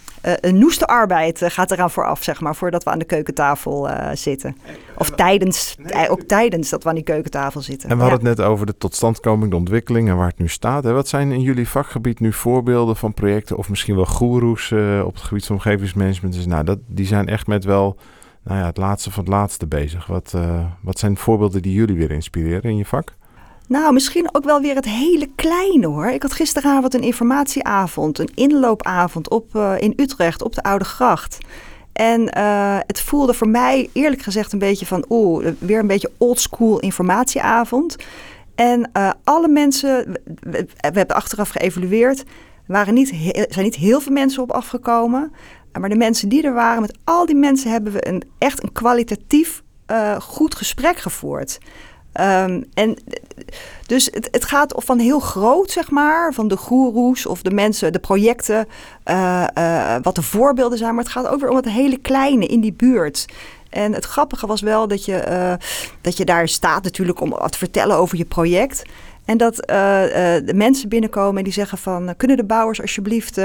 [0.40, 4.56] een noeste arbeid gaat eraan vooraf, zeg maar, voordat we aan de keukentafel eh, zitten.
[4.96, 7.88] Of tijdens, tij- ook tijdens dat we aan die keukentafel zitten.
[7.90, 8.08] En we Ja.
[8.10, 10.84] hadden het net over de totstandkoming, de ontwikkeling en waar het nu staat.
[10.84, 10.92] Hè.
[10.92, 15.14] Wat zijn in jullie vakgebied nu voorbeelden van projecten of misschien wel goeroes eh, op
[15.14, 16.34] het gebied van omgevingsmanagement?
[16.34, 17.96] Dus, nou, dat, die zijn echt met wel
[18.44, 20.06] nou ja, het laatste van het laatste bezig.
[20.06, 23.14] Wat, eh, wat zijn voorbeelden die jullie weer inspireren in je vak?
[23.68, 26.06] Nou, misschien ook wel weer het hele kleine hoor.
[26.06, 31.38] Ik had gisteravond een informatieavond, een inloopavond op, eh, in Utrecht op de Oude Gracht.
[31.92, 32.38] En
[32.86, 37.96] het voelde voor mij eerlijk gezegd een beetje van, oeh, weer een beetje oldschool informatieavond.
[38.54, 38.90] En
[39.24, 42.24] alle mensen, we hebben achteraf geëvalueerd,
[42.72, 43.08] waren niet,
[43.48, 45.32] zijn niet heel veel mensen op afgekomen.
[45.80, 48.72] Maar de mensen die er waren, met al die mensen hebben we een, echt een
[48.72, 51.58] kwalitatief eh, goed gesprek gevoerd.
[52.12, 52.96] Ehm, en
[53.86, 57.92] dus het, het gaat van heel groot, zeg maar, van de goeroes of de mensen,
[57.92, 58.68] de projecten,
[59.10, 60.94] uh, wat de voorbeelden zijn.
[60.94, 63.26] Maar het gaat ook weer om het hele kleine in die buurt.
[63.70, 65.58] En het grappige was wel dat je,
[66.00, 68.82] dat je daar staat natuurlijk om te vertellen over je project.
[69.24, 72.14] En dat uh, uh, de mensen binnenkomen en die zeggen van...
[72.16, 73.40] kunnen de bouwers alsjeblieft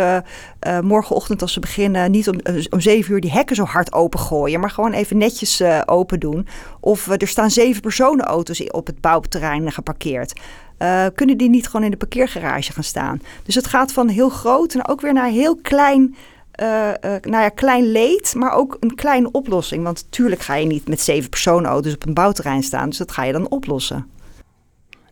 [0.81, 2.11] morgenochtend als ze beginnen...
[2.11, 4.59] niet om, om zeven uur die hekken zo hard opengooien...
[4.59, 6.47] maar gewoon even netjes open doen.
[6.79, 10.39] Of er staan zeven personenauto's op het bouwterrein geparkeerd.
[11.15, 13.21] kunnen die niet gewoon in de parkeergarage gaan staan?
[13.43, 16.15] Dus het gaat van heel groot en ook weer naar heel klein...
[16.61, 16.67] Uh,
[17.21, 19.83] nou ja, klein leed, maar ook een kleine oplossing.
[19.83, 22.89] Want natuurlijk ga je niet met zeven personenauto's op een bouwterrein staan.
[22.89, 24.05] Dus dat ga je dan oplossen.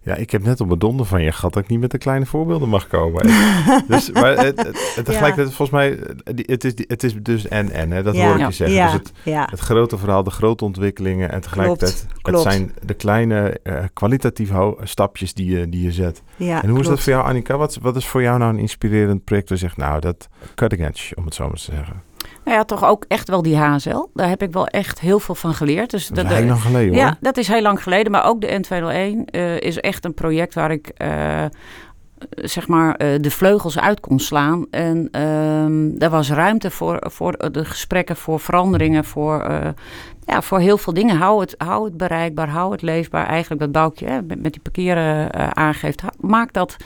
[0.05, 1.97] Ja, ik heb net op mijn donder van je gehad dat ik niet met de
[1.97, 3.25] kleine voorbeelden mag komen.
[3.87, 5.99] dus, maar het, het, het, tegelijkertijd, volgens mij,
[6.45, 8.03] het is, het is dus en-en, hè?
[8.03, 8.27] dat ja.
[8.27, 8.77] hoor ik je zeggen.
[8.77, 8.85] Ja.
[8.85, 9.47] Dus het, ja.
[9.51, 12.43] het grote verhaal, de grote ontwikkelingen en tegelijkertijd, klopt, klopt.
[12.43, 16.21] het zijn de kleine uh, kwalitatieve stapjes die je, die je zet.
[16.35, 16.81] Ja, en hoe klopt.
[16.81, 17.57] is dat voor jou, Annika?
[17.57, 20.87] Wat, wat is voor jou nou een inspirerend project waar je zegt, nou, dat cutting
[20.87, 22.01] edge, om het zo maar te zeggen?
[22.45, 24.05] Nou ja, toch ook echt wel die HSL.
[24.13, 25.89] Daar heb ik wel echt heel veel van geleerd.
[25.89, 27.03] Dus dat is heel lang geleden hoor.
[27.03, 28.11] Ja, dat is heel lang geleden.
[28.11, 30.91] Maar ook de N201 uh, is echt een project waar ik...
[30.97, 31.45] Uh,
[32.29, 34.65] zeg maar uh, de vleugels uit kon slaan.
[34.71, 35.07] En
[35.99, 39.57] er was ruimte voor, voor de gesprekken, voor veranderingen, voor, uh,
[40.25, 41.17] ja, voor heel veel dingen.
[41.17, 43.27] Hou het, hou het bereikbaar, hou het leefbaar.
[43.27, 46.03] Eigenlijk dat boukje met, met die parkeren uh, aangeeft.
[46.19, 46.77] Maak dat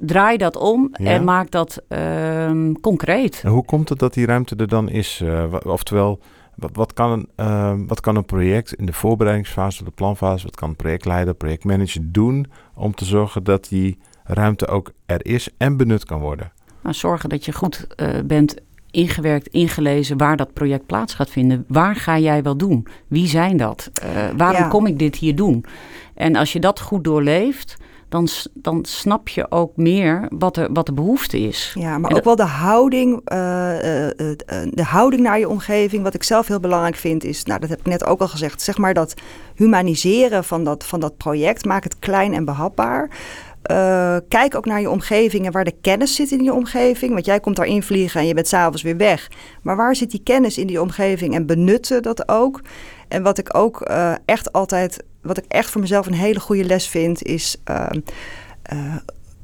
[0.00, 1.10] draai dat om ja.
[1.10, 3.40] en maak dat uh, concreet.
[3.44, 5.20] En hoe komt het dat die ruimte er dan is?
[5.24, 6.20] Uh, oftewel,
[6.54, 10.56] wat, wat, kan een, uh, wat kan een project in de voorbereidingsfase, de planfase, wat
[10.56, 15.76] kan een projectleider, projectmanager doen om te zorgen dat die ruimte ook er is en
[15.76, 16.52] benut kan worden?
[16.82, 18.54] Nou, zorgen dat je goed uh, bent
[18.90, 21.64] ingewerkt, ingelezen waar dat project plaats gaat vinden.
[21.68, 22.86] Waar ga jij wel doen?
[23.08, 23.90] Wie zijn dat?
[24.04, 24.68] Uh, waarom ja.
[24.68, 25.64] kom ik dit hier doen?
[26.14, 27.76] En als je dat goed doorleeft,
[28.10, 31.74] dan, dan snap je ook meer wat de, wat de behoefte is.
[31.78, 33.38] Ja, maar en ook wel de houding, uh,
[33.84, 34.32] uh, uh,
[34.70, 36.02] de houding naar je omgeving.
[36.02, 38.62] Wat ik zelf heel belangrijk vind is, nou dat heb ik net ook al gezegd,
[38.62, 39.14] zeg maar dat
[39.54, 41.64] humaniseren van dat, van dat project.
[41.64, 43.10] Maak het klein en behapbaar.
[43.66, 47.12] Uh, kijk ook naar je omgeving en waar de kennis zit in je omgeving.
[47.12, 49.30] Want jij komt daar invliegen en je bent s'avonds weer weg.
[49.62, 52.60] Maar waar zit die kennis in die omgeving en benutten dat ook?
[53.08, 56.64] En wat ik ook uh, echt altijd, wat ik echt voor mezelf een hele goede
[56.64, 57.56] les vind, is.
[57.70, 58.96] Uh,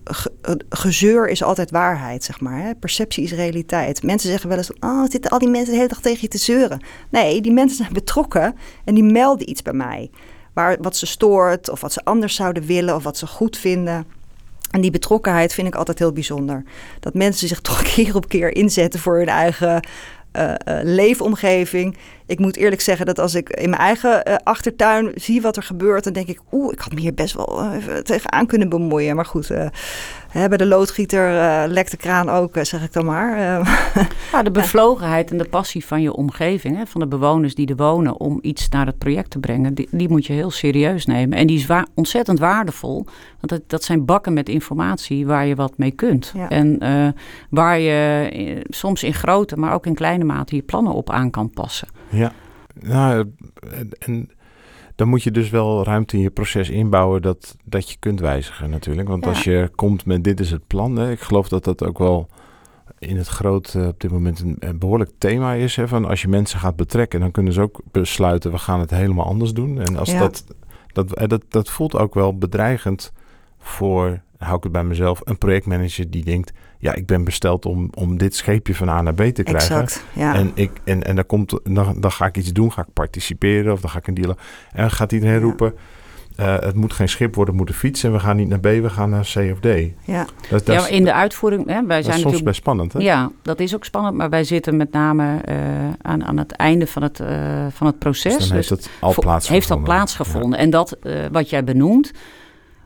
[0.04, 0.30] ge,
[0.68, 2.74] gezeur is altijd waarheid, zeg maar.
[2.74, 4.02] Perceptie is realiteit.
[4.02, 6.38] Mensen zeggen wel eens: Oh, zitten al die mensen de hele dag tegen je te
[6.38, 6.80] zeuren?
[7.10, 10.10] Nee, die mensen zijn betrokken en die melden iets bij mij
[10.56, 14.06] waar, wat ze stoort of wat ze anders zouden willen of wat ze goed vinden.
[14.70, 16.62] En die betrokkenheid vind ik altijd heel bijzonder.
[17.00, 19.80] Dat mensen zich toch keer op keer inzetten voor hun eigen
[20.36, 21.96] uh, uh, leefomgeving.
[22.26, 25.62] Ik moet eerlijk zeggen dat als ik in mijn eigen uh, achtertuin zie wat er
[25.62, 29.16] gebeurt, dan denk ik, oeh, ik had me hier best wel uh, tegenaan kunnen bemoeien.
[29.16, 29.50] Maar goed,
[30.36, 33.34] hè, bij de loodgieter uh, lekt de kraan ook, zeg ik dan maar.
[34.32, 37.76] Ja, de bevlogenheid en de passie van je omgeving, hè, van de bewoners die er
[37.76, 41.38] wonen, om iets naar het project te brengen, die, die moet je heel serieus nemen.
[41.38, 43.04] En die is wa ontzettend waardevol,
[43.40, 46.32] want dat, dat zijn bakken met informatie waar je wat mee kunt.
[46.34, 46.50] Ja.
[46.50, 47.08] En uh,
[47.50, 51.50] waar je soms in grote, maar ook in kleine mate je plannen op aan kan
[51.50, 51.88] passen.
[52.08, 52.32] Ja,
[52.80, 53.32] nou,
[53.98, 54.30] en
[54.96, 58.70] dan moet je dus wel ruimte in je proces inbouwen dat, dat je kunt wijzigen
[58.70, 59.08] natuurlijk.
[59.08, 59.30] Want ja.
[59.30, 62.28] als je komt met dit is het plan, hè, ik geloof dat dat ook wel
[62.98, 65.76] in het groot uh, op dit moment een, een, behoorlijk thema is.
[65.76, 68.90] Hè, van als je mensen gaat betrekken, dan kunnen ze ook besluiten we gaan het
[68.90, 69.80] helemaal anders doen.
[69.80, 70.18] En als ja.
[70.18, 70.44] dat,
[70.92, 73.12] dat, dat, dat voelt ook wel bedreigend
[73.58, 77.90] voor, hou ik het bij mezelf, een projectmanager die denkt ja, ik ben besteld om,
[77.94, 79.80] om dit scheepje van A naar B te krijgen.
[79.80, 80.34] Exact, ja.
[80.34, 83.72] En, ik, en, en dan, komt, dan, dan ga ik iets doen, ga ik participeren
[83.72, 84.36] of dan ga ik een dealer.
[84.72, 85.74] En dan gaat iedereen roepen,
[86.40, 88.04] uh, het moet geen schip worden, het moet een fiets.
[88.04, 89.66] En we gaan niet naar B, we gaan naar C of D.
[90.04, 91.66] Ja, dat, dat ja in de uitvoering...
[91.66, 92.98] Hè, wij dat zijn is soms best spannend, hè?
[92.98, 94.16] Ja, dat is ook spannend.
[94.16, 95.54] Maar wij zitten met name uh,
[96.02, 98.36] aan, aan het einde van het, uh, van het proces.
[98.36, 99.52] Dus dan heeft het al plaatsgevonden.
[99.52, 100.58] Heeft al plaatsgevonden.
[100.58, 100.64] Ja.
[100.64, 100.96] En dat
[101.32, 102.10] wat jij benoemt...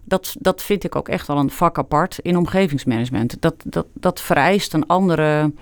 [0.04, 3.40] Dat, dat vind ik ook echt wel een vak apart in omgevingsmanagement.
[3.40, 5.52] Dat, dat, dat vereist een andere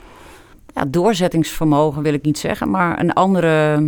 [0.74, 3.84] ja, doorzettingsvermogen, wil ik niet zeggen, maar een andere,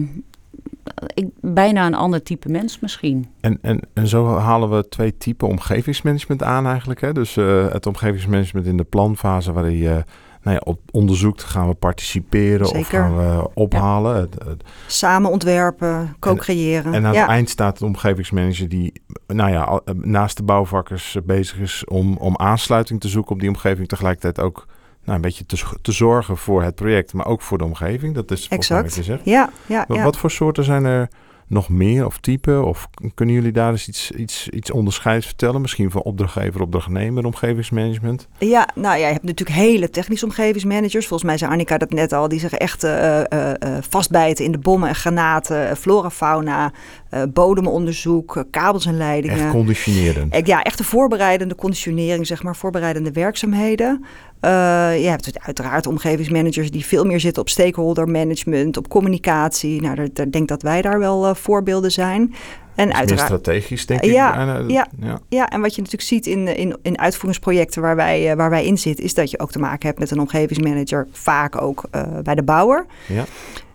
[1.15, 3.29] ik, bijna een ander type mens misschien.
[3.41, 7.01] En, en, en zo halen we twee typen omgevingsmanagement aan eigenlijk.
[7.01, 7.13] Hè?
[7.13, 10.05] Dus uh, het omgevingsmanagement in de planfase waarin je
[10.43, 12.81] nou ja, op onderzoekt, gaan we participeren Zeker.
[12.81, 14.15] of gaan we ophalen.
[14.15, 14.21] Ja.
[14.21, 16.93] Het, het, Samen ontwerpen, co-creëren.
[16.93, 17.21] En, en aan ja.
[17.21, 18.93] het eind staat de omgevingsmanager die
[19.27, 23.89] nou ja, naast de bouwvakkers bezig is om, om aansluiting te zoeken op die omgeving.
[23.89, 24.67] Tegelijkertijd ook
[25.05, 28.15] nou, een beetje te, te zorgen voor het project, maar ook voor de omgeving.
[28.15, 28.83] Dat is exact.
[28.83, 29.25] wat je zegt.
[29.25, 30.05] Ja, ja, wat, ja.
[30.05, 31.09] wat voor soorten zijn er
[31.51, 32.63] nog meer of type?
[32.63, 35.61] Of kunnen jullie daar eens iets, iets, iets onderscheidends vertellen?
[35.61, 38.29] Misschien van opdrachtgever, opdrachtnemer, omgevingsmanagement?
[38.39, 41.07] Ja, nou ja, je hebt natuurlijk hele technische omgevingsmanagers.
[41.07, 42.29] Volgens mij zei Annika dat net al.
[42.29, 43.53] Die zich echt uh, uh,
[43.89, 46.73] vastbijten in de bommen en granaten, flora, fauna,
[47.29, 49.39] bodemonderzoek, kabels en leidingen.
[49.39, 50.47] Echt conditionerend.
[50.47, 54.05] Ja, echte voorbereidende conditionering, zeg maar, voorbereidende werkzaamheden.
[54.41, 59.83] Je hebt uiteraard omgevingsmanagers die veel meer zitten op stakeholder management, op communicatie.
[59.83, 62.35] Nou, ik denk dat wij daar wel voorbeelden zijn.
[62.75, 64.11] En uiteraard, strategisch, denk ik.
[64.11, 65.21] Ja, ja, ja.
[65.29, 68.79] ja, en wat je natuurlijk ziet in, in, in uitvoeringsprojecten waar wij, waar wij in
[68.79, 72.35] zitten, is dat je ook te maken hebt met een omgevingsmanager, vaak ook uh, bij
[72.35, 72.87] de bouwer.
[73.07, 73.25] Ja.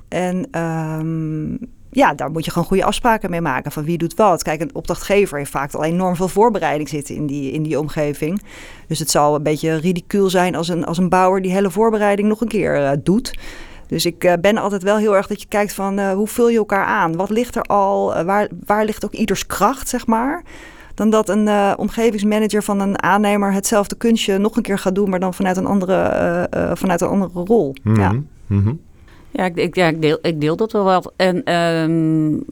[0.07, 1.59] En um,
[1.95, 4.43] ja, daar moet je gewoon goede afspraken mee maken van wie doet wat.
[4.43, 8.41] Kijk, een opdrachtgever heeft vaak al enorm veel voorbereiding zitten in die, in die omgeving.
[8.87, 12.27] Dus het zal een beetje ridicuul zijn als een, als een bouwer die hele voorbereiding
[12.27, 13.37] nog een keer uh, doet.
[13.87, 16.49] Dus ik uh, ben altijd wel heel erg dat je kijkt van uh, hoe vul
[16.49, 17.15] je elkaar aan?
[17.15, 18.23] Wat ligt er al?
[18.23, 20.43] Waar, waar ligt ook ieders kracht, zeg maar?
[20.93, 25.19] Dan dat een omgevingsmanager van een aannemer hetzelfde kunstje nog een keer gaat doen, maar
[25.19, 27.75] dan vanuit een andere, vanuit een andere rol.
[27.83, 28.11] Ja.
[28.11, 28.79] Mm -hmm.
[29.35, 31.13] Ja, ik, ik, ja ik, deel, ik deel dat wel wel.
[31.15, 32.43] En, um...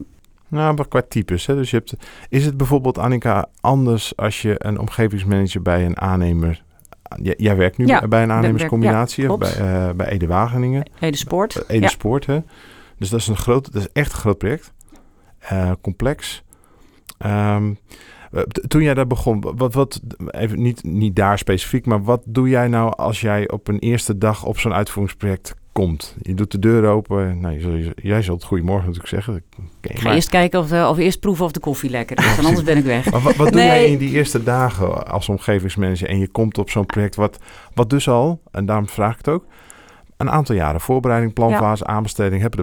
[0.48, 1.46] Nou, maar qua types.
[1.46, 1.54] Hè?
[1.54, 1.94] Dus je hebt,
[2.28, 6.62] is het bijvoorbeeld, Annika, anders als je een omgevingsmanager bij een aannemer
[7.22, 10.90] J jij werkt nu ja, bij een aannemerscombinatie ja, bij, uh, bij Ede Wageningen.
[11.00, 11.68] Ede Sport.
[11.68, 11.88] Ede ja.
[11.88, 12.40] Sport, hè.
[12.98, 14.72] Dus dat is, een groot, dat is echt een groot project.
[15.52, 16.44] Uh, complex.
[17.26, 17.78] Um,
[18.66, 22.68] toen jij daar begon, wat, wat, even niet, niet daar specifiek, maar wat doe jij
[22.68, 26.16] nou als jij op een eerste dag op zo'n uitvoeringsproject komt?
[26.22, 27.40] Je doet de deur open.
[27.40, 29.42] Nou, je jij zult goedemorgen natuurlijk zeggen.
[29.80, 30.14] Ik ga maar...
[30.14, 32.76] eerst kijken of, uh, of eerst proeven of de koffie lekker is, en anders ben
[32.76, 33.10] ik weg.
[33.10, 36.70] Maar wat, wat doe jij in die eerste dagen als omgevingsmanager en je komt op
[36.70, 37.38] zo'n project wat,
[37.74, 39.44] wat dus al, en daarom vraag ik het ook,
[40.16, 41.92] een aantal jaren voorbereiding, planfase, ja.
[41.92, 42.54] aanbesteding, heb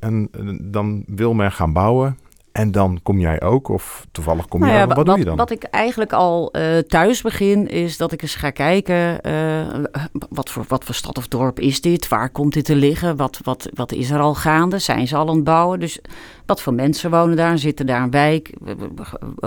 [0.00, 0.28] en
[0.60, 2.18] dan wil men gaan bouwen.
[2.52, 5.24] En dan kom jij ook, of toevallig kom nou jij, ja, wat, wat, doe je
[5.24, 5.36] dan?
[5.36, 9.18] Wat ik eigenlijk al uh, thuis begin, is dat ik eens ga kijken...
[9.26, 9.84] Uh,
[10.28, 12.08] wat, voor, wat voor stad of dorp is dit?
[12.08, 13.16] Waar komt dit te liggen?
[13.16, 14.78] Wat, wat, wat is er al gaande?
[14.78, 15.80] Zijn ze al aan het bouwen?
[15.80, 16.00] Dus
[16.46, 17.58] wat voor mensen wonen daar?
[17.58, 18.52] Zitten daar een wijk,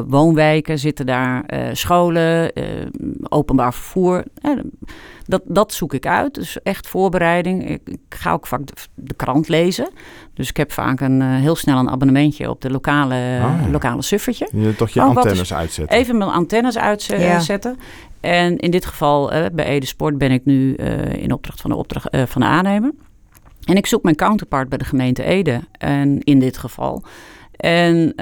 [0.07, 0.79] woonwijken?
[0.79, 2.51] Zitten daar uh, scholen,
[3.29, 4.23] openbaar vervoer?
[5.25, 6.33] Dat, dat zoek ik uit.
[6.33, 7.69] Dus echt voorbereiding.
[7.69, 9.89] Ik, ik ga ook vaak de, de, krant lezen.
[10.33, 13.69] Dus ik heb vaak een, uh, heel snel een abonnementje op de lokale, ah, ja.
[13.71, 14.49] lokale suffertje.
[14.51, 15.97] Je toch je oh, antennes uitzetten.
[15.97, 17.69] Even mijn antennes uitzetten.
[17.69, 17.75] Ja.
[18.19, 21.69] En in dit geval uh, bij Ede Sport ben ik nu uh, in opdracht van
[21.69, 22.91] de, opdracht, van de aannemer.
[23.63, 25.59] En ik zoek mijn counterpart bij de gemeente Ede.
[25.71, 27.03] En in dit geval.
[27.55, 28.13] En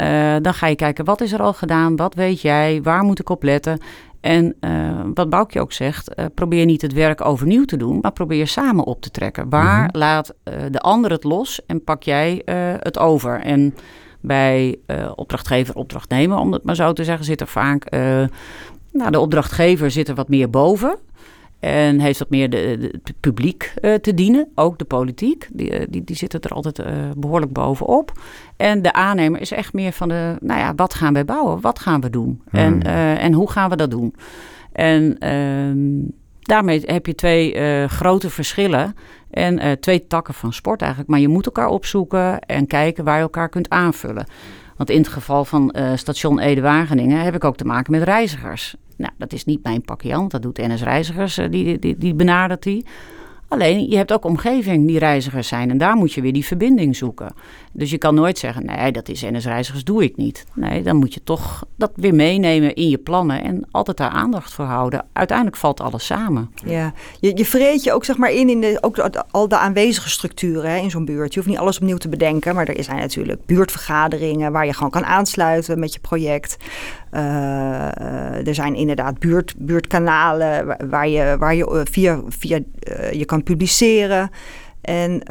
[0.42, 1.96] dan ga je kijken, wat is er al gedaan?
[1.96, 2.82] Wat weet jij?
[2.82, 3.80] Waar moet ik op letten?
[4.24, 8.12] En uh, wat Boukje ook zegt, uh, probeer niet het werk overnieuw te doen, maar
[8.12, 9.50] probeer samen op te trekken.
[9.50, 10.00] Waar mm -hmm.
[10.00, 12.42] laat uh, de ander het los en pak jij
[12.80, 13.40] het over?
[13.40, 13.76] En
[14.22, 14.80] bij
[15.16, 17.90] opdrachtgever, opdrachtnemer, om het maar zo te zeggen, zit er vaak,
[18.92, 20.98] nou, de opdrachtgever zit er wat meer boven.
[21.64, 25.50] En heeft wat meer de, de, het publiek uh, te dienen, ook de politiek.
[25.54, 26.86] Die, die, die zitten er altijd uh,
[27.18, 28.12] behoorlijk bovenop.
[28.58, 31.62] En de aannemer is echt meer van de, nou ja, wat gaan wij bouwen?
[31.62, 32.42] Wat gaan we doen?
[32.50, 32.60] Hmm.
[32.60, 34.16] En, uh, en hoe gaan we dat doen?
[34.72, 35.18] En
[36.40, 38.96] daarmee heb je twee grote verschillen
[39.30, 41.12] en twee takken van sport eigenlijk.
[41.12, 44.26] Maar je moet elkaar opzoeken en kijken waar je elkaar kunt aanvullen.
[44.76, 48.76] Want in het geval van uh, station Ede-Wageningen heb ik ook te maken met reizigers.
[48.98, 52.64] Nou, dat is niet mijn pakje dat doet NS Reizigers, uh, die, die, die benadert
[52.64, 52.86] die.
[53.54, 56.96] Alleen, je hebt ook omgeving die reizigers zijn en daar moet je weer die verbinding
[56.96, 57.34] zoeken.
[57.72, 60.46] Dus je kan nooit zeggen, nee, dat is NS Reizigers, doe ik niet.
[60.54, 64.54] Nee, dan moet je toch dat weer meenemen in je plannen en altijd daar aandacht
[64.54, 65.06] voor houden.
[65.14, 66.52] Uiteindelijk valt alles samen.
[66.66, 69.00] Ja, je, je vreet je ook zeg maar in, in de, ook
[69.32, 71.34] al de aanwezige structuren hè, in zo'n buurt.
[71.34, 74.92] Je hoeft niet alles opnieuw te bedenken, maar er zijn natuurlijk buurtvergaderingen waar je gewoon
[74.92, 76.58] kan aansluiten met je project.
[77.14, 83.44] Uh, er zijn inderdaad buurt, buurtkanalen waar, je, waar je via, via uh, je kan
[83.44, 84.30] publiceren.
[84.82, 85.22] En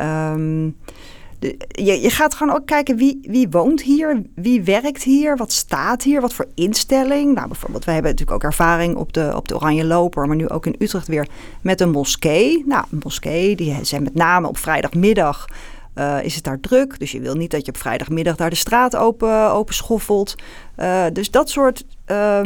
[1.42, 5.52] de, je, je, gaat gewoon ook kijken wie, wie woont hier, wie werkt hier, wat
[5.52, 7.34] staat hier, wat voor instelling.
[7.34, 10.48] Nou, bijvoorbeeld, wij hebben natuurlijk ook ervaring op de, op de Oranje Loper, maar nu
[10.48, 11.28] ook in Utrecht weer
[11.60, 12.64] met een moskee.
[12.66, 15.46] Nou, een moskee, die zijn met name op vrijdagmiddag.
[16.22, 16.98] Is het daar druk?
[16.98, 20.34] Dus je wil niet dat je op vrijdagmiddag daar de straat open, open schoffelt.
[20.78, 22.40] Uh, dus dat soort uh,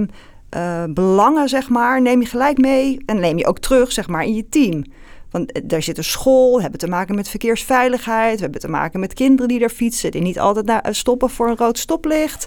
[0.89, 4.35] belangen, zeg maar, neem je gelijk mee en neem je ook terug, zeg maar, in
[4.35, 4.85] je team.
[5.31, 9.01] Want daar zit een school, we hebben te maken met verkeersveiligheid, we hebben te maken
[9.01, 12.47] met kinderen die daar fietsen, die niet altijd naar, stoppen voor een rood stoplicht.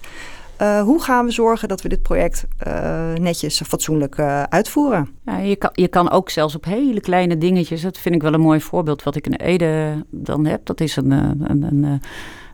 [0.83, 4.19] Hoe gaan we zorgen dat we dit project uh, netjes en fatsoenlijk
[4.49, 5.09] uitvoeren?
[5.25, 8.33] Ja, je, kan, je kan ook zelfs op hele kleine dingetjes, dat vind ik wel
[8.33, 10.65] een mooi voorbeeld wat ik in Ede dan heb.
[10.65, 12.01] Dat is een, een, een,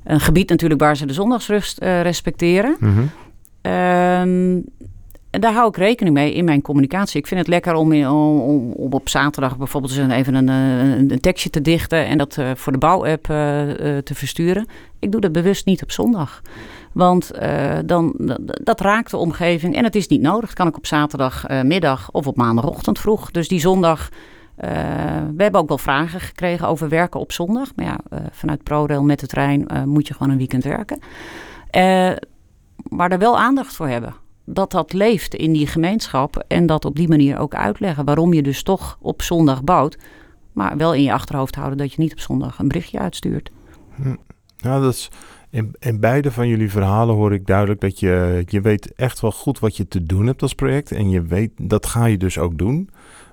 [0.06, 2.76] een gebied natuurlijk waar ze de zondagsrust uh, respecteren.
[2.80, 3.01] Mhm.
[3.62, 4.60] Ehm,
[5.30, 7.20] en daar hou ik rekening mee in mijn communicatie.
[7.20, 11.12] Ik vind het lekker om, in, om, om op zaterdag bijvoorbeeld eens even een, een,
[11.12, 13.38] een, tekstje te dichten en dat uh, voor de bouwapp uh,
[13.97, 14.68] te versturen.
[14.99, 16.41] Ik doe dat bewust niet op zondag.
[16.91, 17.32] Want
[17.86, 18.14] dan,
[18.64, 20.45] dat raakt de omgeving en het is niet nodig.
[20.45, 23.32] Dat kan ik op zaterdagmiddag of op maandagochtend vroeg.
[23.32, 24.10] Dus die zondag
[24.64, 24.70] uh,
[25.36, 27.76] we hebben ook wel vragen gekregen over werken op zondag.
[27.76, 30.99] Maar ja, uh, vanuit ProRail met de trein uh, moet je gewoon een weekend werken.
[32.89, 34.16] maar er wel aandacht voor hebben.
[34.45, 36.43] Dat dat leeft in die gemeenschap.
[36.47, 39.97] En dat op die manier ook uitleggen waarom je dus toch op zondag bouwt.
[40.53, 43.51] Maar wel in je achterhoofd houden dat je niet op zondag een berichtje uitstuurt.
[43.95, 44.16] Hm.
[44.62, 45.10] Nou, dat is,
[45.49, 49.32] in, in beide van jullie verhalen hoor ik duidelijk dat je, je weet echt wel
[49.32, 50.91] goed wat je te doen hebt als project.
[50.91, 52.89] En je weet, dat ga je dus ook doen.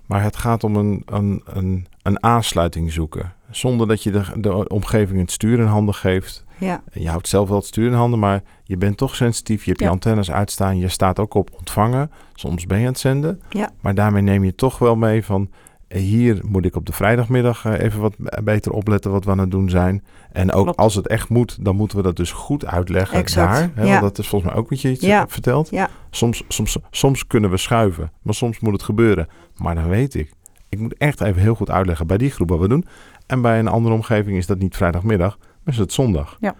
[0.06, 3.32] Maar het gaat om een, een, een, een aansluiting zoeken.
[3.50, 6.44] Zonder dat je de, de omgeving het stuur in handen geeft.
[6.58, 6.82] Ja.
[6.92, 9.62] Je houdt zelf wel het stuur in handen, maar je bent toch sensitief.
[9.64, 9.86] Je hebt Ja.
[9.86, 10.78] je antennes uitstaan.
[10.78, 12.10] Je staat ook op ontvangen.
[12.34, 13.40] Soms ben je aan het zenden.
[13.48, 13.70] Ja.
[13.80, 15.50] Maar daarmee neem je toch wel mee van...
[15.92, 18.14] Hier moet ik op de vrijdagmiddag eh, even wat
[18.44, 20.04] beter opletten wat we aan het doen zijn.
[20.32, 20.78] En ook Klopt.
[20.78, 23.70] als het echt moet, dan moeten we dat dus goed uitleggen Exact, daar.
[23.74, 23.88] Hè, ja.
[23.90, 25.18] Want dat is volgens mij ook wat je iets Ja.
[25.18, 25.70] hebt verteld.
[25.70, 25.88] Ja.
[26.10, 29.28] Soms, soms, soms kunnen we schuiven, maar soms moet het gebeuren.
[29.56, 30.32] Maar dan weet ik,
[30.68, 32.84] ik moet echt even heel goed uitleggen bij die groep wat we doen.
[33.26, 36.36] En bij een andere omgeving is dat niet vrijdagmiddag, maar is het zondag.
[36.40, 36.54] Ja.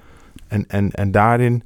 [0.48, 1.62] En, en, en daarin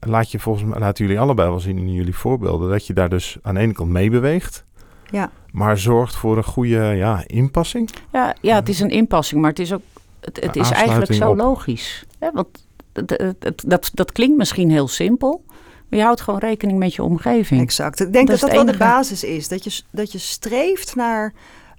[0.00, 3.08] laat je volgens mij, laten jullie allebei wel zien in jullie voorbeelden, dat je daar
[3.08, 4.64] dus aan de ene kant mee beweegt,
[5.10, 5.30] Ja.
[5.52, 7.90] maar zorgt voor een goede ja, inpassing.
[8.12, 9.82] Ja, ja, het is een inpassing, maar het is ook.
[10.20, 11.36] Het, het is eigenlijk zo op.
[11.36, 12.04] logisch.
[12.18, 12.28] Hè?
[12.32, 12.48] Want
[12.92, 15.44] het- dat, dat klinkt misschien heel simpel,
[15.88, 17.60] maar je houdt gewoon rekening met je omgeving.
[17.60, 18.00] Exact.
[18.00, 19.48] Ik denk Dat dat dat, wel de basis is.
[19.48, 21.32] Dat je, dat je streeft naar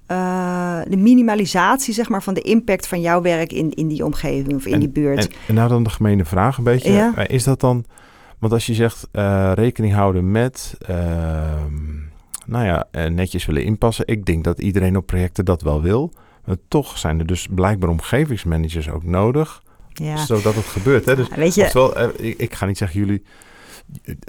[0.06, 4.54] eh, de minimalisatie zeg maar, van de impact van jouw werk in, in die omgeving
[4.54, 5.18] of in die buurt.
[5.28, 6.92] En, en nou dan de gemene vraag een beetje.
[6.92, 7.12] Ja.
[7.16, 7.84] Eh, Is dat dan,
[8.38, 11.74] want als je zegt eh, rekening houden met, ehm,
[12.50, 14.06] nou ja, eh, netjes willen inpassen.
[14.06, 16.12] Ik denk dat iedereen op projecten dat wel wil.
[16.44, 20.16] Maar toch zijn er dus blijkbaar omgevingsmanagers ook nodig, ja.
[20.16, 21.04] zodat het gebeurt.
[21.04, 21.16] Hè?
[21.16, 23.22] Dus, Ja, Weet je, oftewel, eh, ik, ik ga niet zeggen jullie,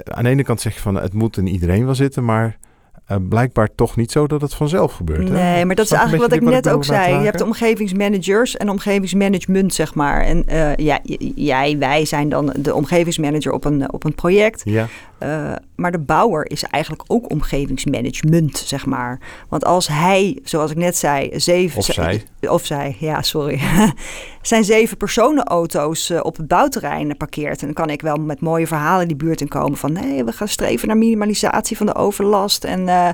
[0.04, 2.58] aan de ene kant zeg je van het moet in iedereen wel zitten, maar
[3.06, 5.28] eh, blijkbaar toch niet zo dat het vanzelf gebeurt.
[5.28, 5.34] Hè?
[5.34, 7.18] Nee, maar dat is Snap eigenlijk wat ik net ook zei.
[7.18, 10.24] Je hebt omgevingsmanagers en omgevingsmanagement, zeg maar.
[10.24, 11.00] En eh, ja,
[11.34, 14.60] jij, wij zijn dan de omgevingsmanager op een, op een project.
[14.64, 14.88] Ja,
[15.18, 19.18] Eh, maar de bouwer is eigenlijk ook omgevingsmanagement, zeg maar.
[19.48, 21.78] Want als hij, zoals ik net zei, zeven...
[21.78, 22.22] Of zij.
[22.48, 23.60] Of zij, ja, sorry.
[24.42, 27.60] zijn zeven personenauto's eh, op het bouwterrein parkeert.
[27.60, 29.78] En dan kan ik wel met mooie verhalen die buurt in komen.
[29.78, 32.64] Van nee, we gaan streven naar minimalisatie van de overlast.
[32.64, 33.08] En eh,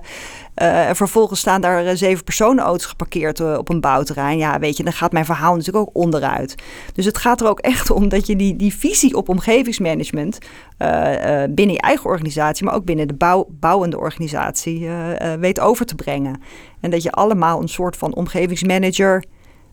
[0.58, 4.38] en vervolgens staan daar eh, zeven personenauto's geparkeerd eh, op een bouwterrein.
[4.38, 6.54] Ja, weet je, dan gaat mijn verhaal natuurlijk ook onderuit.
[6.92, 10.38] Dus het gaat er ook echt om dat je die, die visie op omgevingsmanagement
[10.78, 15.40] eh, eh, binnen je eigen organisatie, maar ook binnen de bouw, bouwende organisatie eh, eh,
[15.40, 16.40] weet over te brengen.
[16.80, 19.24] En dat je allemaal een soort van omgevingsmanager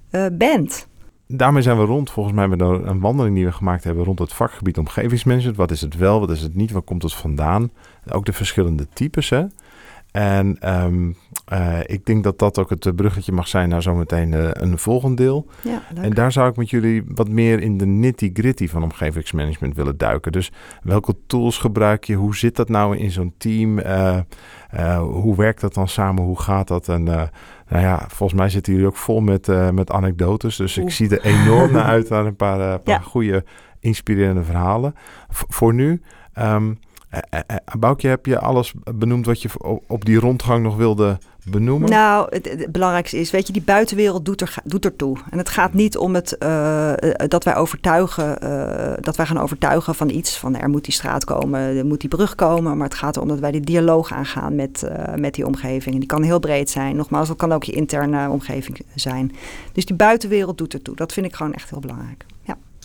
[0.10, 0.88] eh, bent.
[1.28, 4.20] Daarmee zijn we rond, volgens mij, met een een wandeling die we gemaakt hebben rond
[4.20, 5.58] het vakgebied omgevingsmanagement.
[5.58, 7.72] Wat is het wel, wat is het niet, waar komt het vandaan?
[8.12, 9.44] Ook de verschillende types, hè?
[10.16, 11.12] En ehm,
[11.46, 14.78] eh, ik denk dat dat ook het eh, bruggetje mag zijn naar zometeen eh, een
[14.78, 15.48] volgend deel.
[15.64, 15.82] Ja.
[15.96, 20.32] En daar zou ik met jullie wat meer in de nitty-gritty van omgevingsmanagement willen duiken.
[20.32, 20.52] Dus
[20.84, 22.16] welke tools gebruik je?
[22.16, 23.80] Hoe zit dat nou in zo'n team?
[25.00, 26.24] Hoe werkt dat dan samen?
[26.24, 26.88] Hoe gaat dat?
[26.90, 27.30] En nou
[27.70, 30.56] ja, volgens mij zitten jullie ook vol met, met anekdotes.
[30.56, 33.00] Dus ik zie er enorm naar uit naar een paar, paar Ja.
[33.00, 33.44] goede,
[33.80, 34.96] inspirerende verhalen.
[35.30, 36.02] V- voor nu,
[36.34, 36.62] eh,
[37.80, 39.50] Boukje, heb je alles benoemd wat je
[39.88, 41.90] op, die rondgang nog wilde benoemen?
[41.90, 45.18] Nou, het, belangrijkste is, weet je, die buitenwereld doet, er, doet ertoe.
[45.30, 49.40] En het gaat niet om het, eh, eh, dat wij overtuigen, eh, dat wij gaan
[49.40, 50.38] overtuigen van iets.
[50.38, 52.78] Van er moet die straat komen, er moet die brug komen.
[52.78, 55.94] Maar het gaat erom dat wij die dialoog aangaan met, eh, met die omgeving.
[55.94, 56.96] En die kan heel breed zijn.
[56.96, 59.32] Nogmaals, dat kan ook je interne omgeving zijn.
[59.74, 60.96] Dus die buitenwereld doet ertoe.
[60.96, 62.26] Dat vind ik gewoon echt heel belangrijk.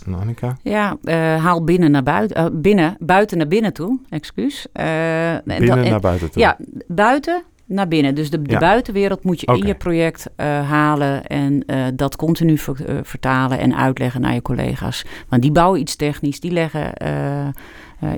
[0.07, 0.57] Annika?
[0.63, 4.67] Ja, eh, haal binnen naar buiten, eh, binnen, buiten naar binnen toe, excuus.
[4.73, 6.43] Eh, en Binnen en- naar buiten toe.
[6.43, 8.15] Ja, buiten naar binnen.
[8.15, 8.59] Dus de, de Ja.
[8.59, 13.77] buitenwereld moet je in je project eh, halen en eh, dat continu ver- vertalen en
[13.77, 15.05] uitleggen naar je collega's.
[15.29, 17.53] Want die bouwen iets technisch, die leggen eh, eh,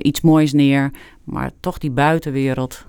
[0.01, 0.91] iets moois neer,
[1.23, 2.85] maar toch die buitenwereld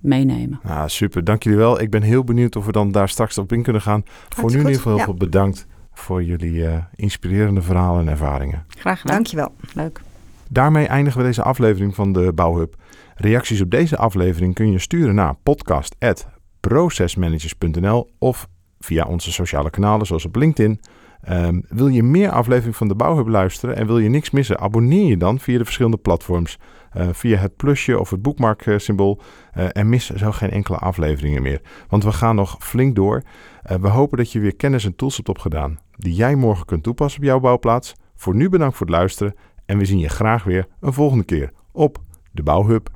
[0.00, 0.60] meenemen.
[0.62, 1.24] Nou, super.
[1.24, 1.80] Dank jullie wel.
[1.80, 4.02] Ik ben heel benieuwd of we dan daar straks op in kunnen gaan.
[4.28, 4.68] voor nu in goed.
[4.70, 5.04] ieder geval heel Ja.
[5.04, 5.66] veel bedankt
[5.98, 8.64] voor jullie eh, inspirerende verhalen en ervaringen.
[8.68, 9.16] Graag gedaan.
[9.16, 9.54] Dankjewel.
[9.74, 10.00] Leuk.
[10.48, 12.74] Daarmee eindigen we deze aflevering van de Bouwhub.
[13.14, 20.24] Reacties op deze aflevering kun je sturen naar podcast.processmanagers.nl of via onze sociale kanalen zoals
[20.24, 20.80] op LinkedIn,
[21.26, 24.58] Ehm, wil je meer aflevering van de Bouwhub luisteren en wil je niks missen?
[24.58, 26.58] Abonneer je dan via de verschillende platforms.
[26.96, 29.20] Uh, via het plusje of het boekmarksymbool.
[29.56, 31.60] Uh, en mis zo geen enkele afleveringen meer.
[31.88, 33.22] Want we gaan nog flink door.
[33.70, 35.78] Uh, we hopen dat je weer kennis en tools hebt opgedaan.
[35.96, 37.94] Die jij morgen kunt toepassen op jouw bouwplaats.
[38.14, 39.34] Voor nu bedankt voor het luisteren.
[39.66, 41.98] En we zien je graag weer een volgende keer op
[42.32, 42.90] de Bouwhub.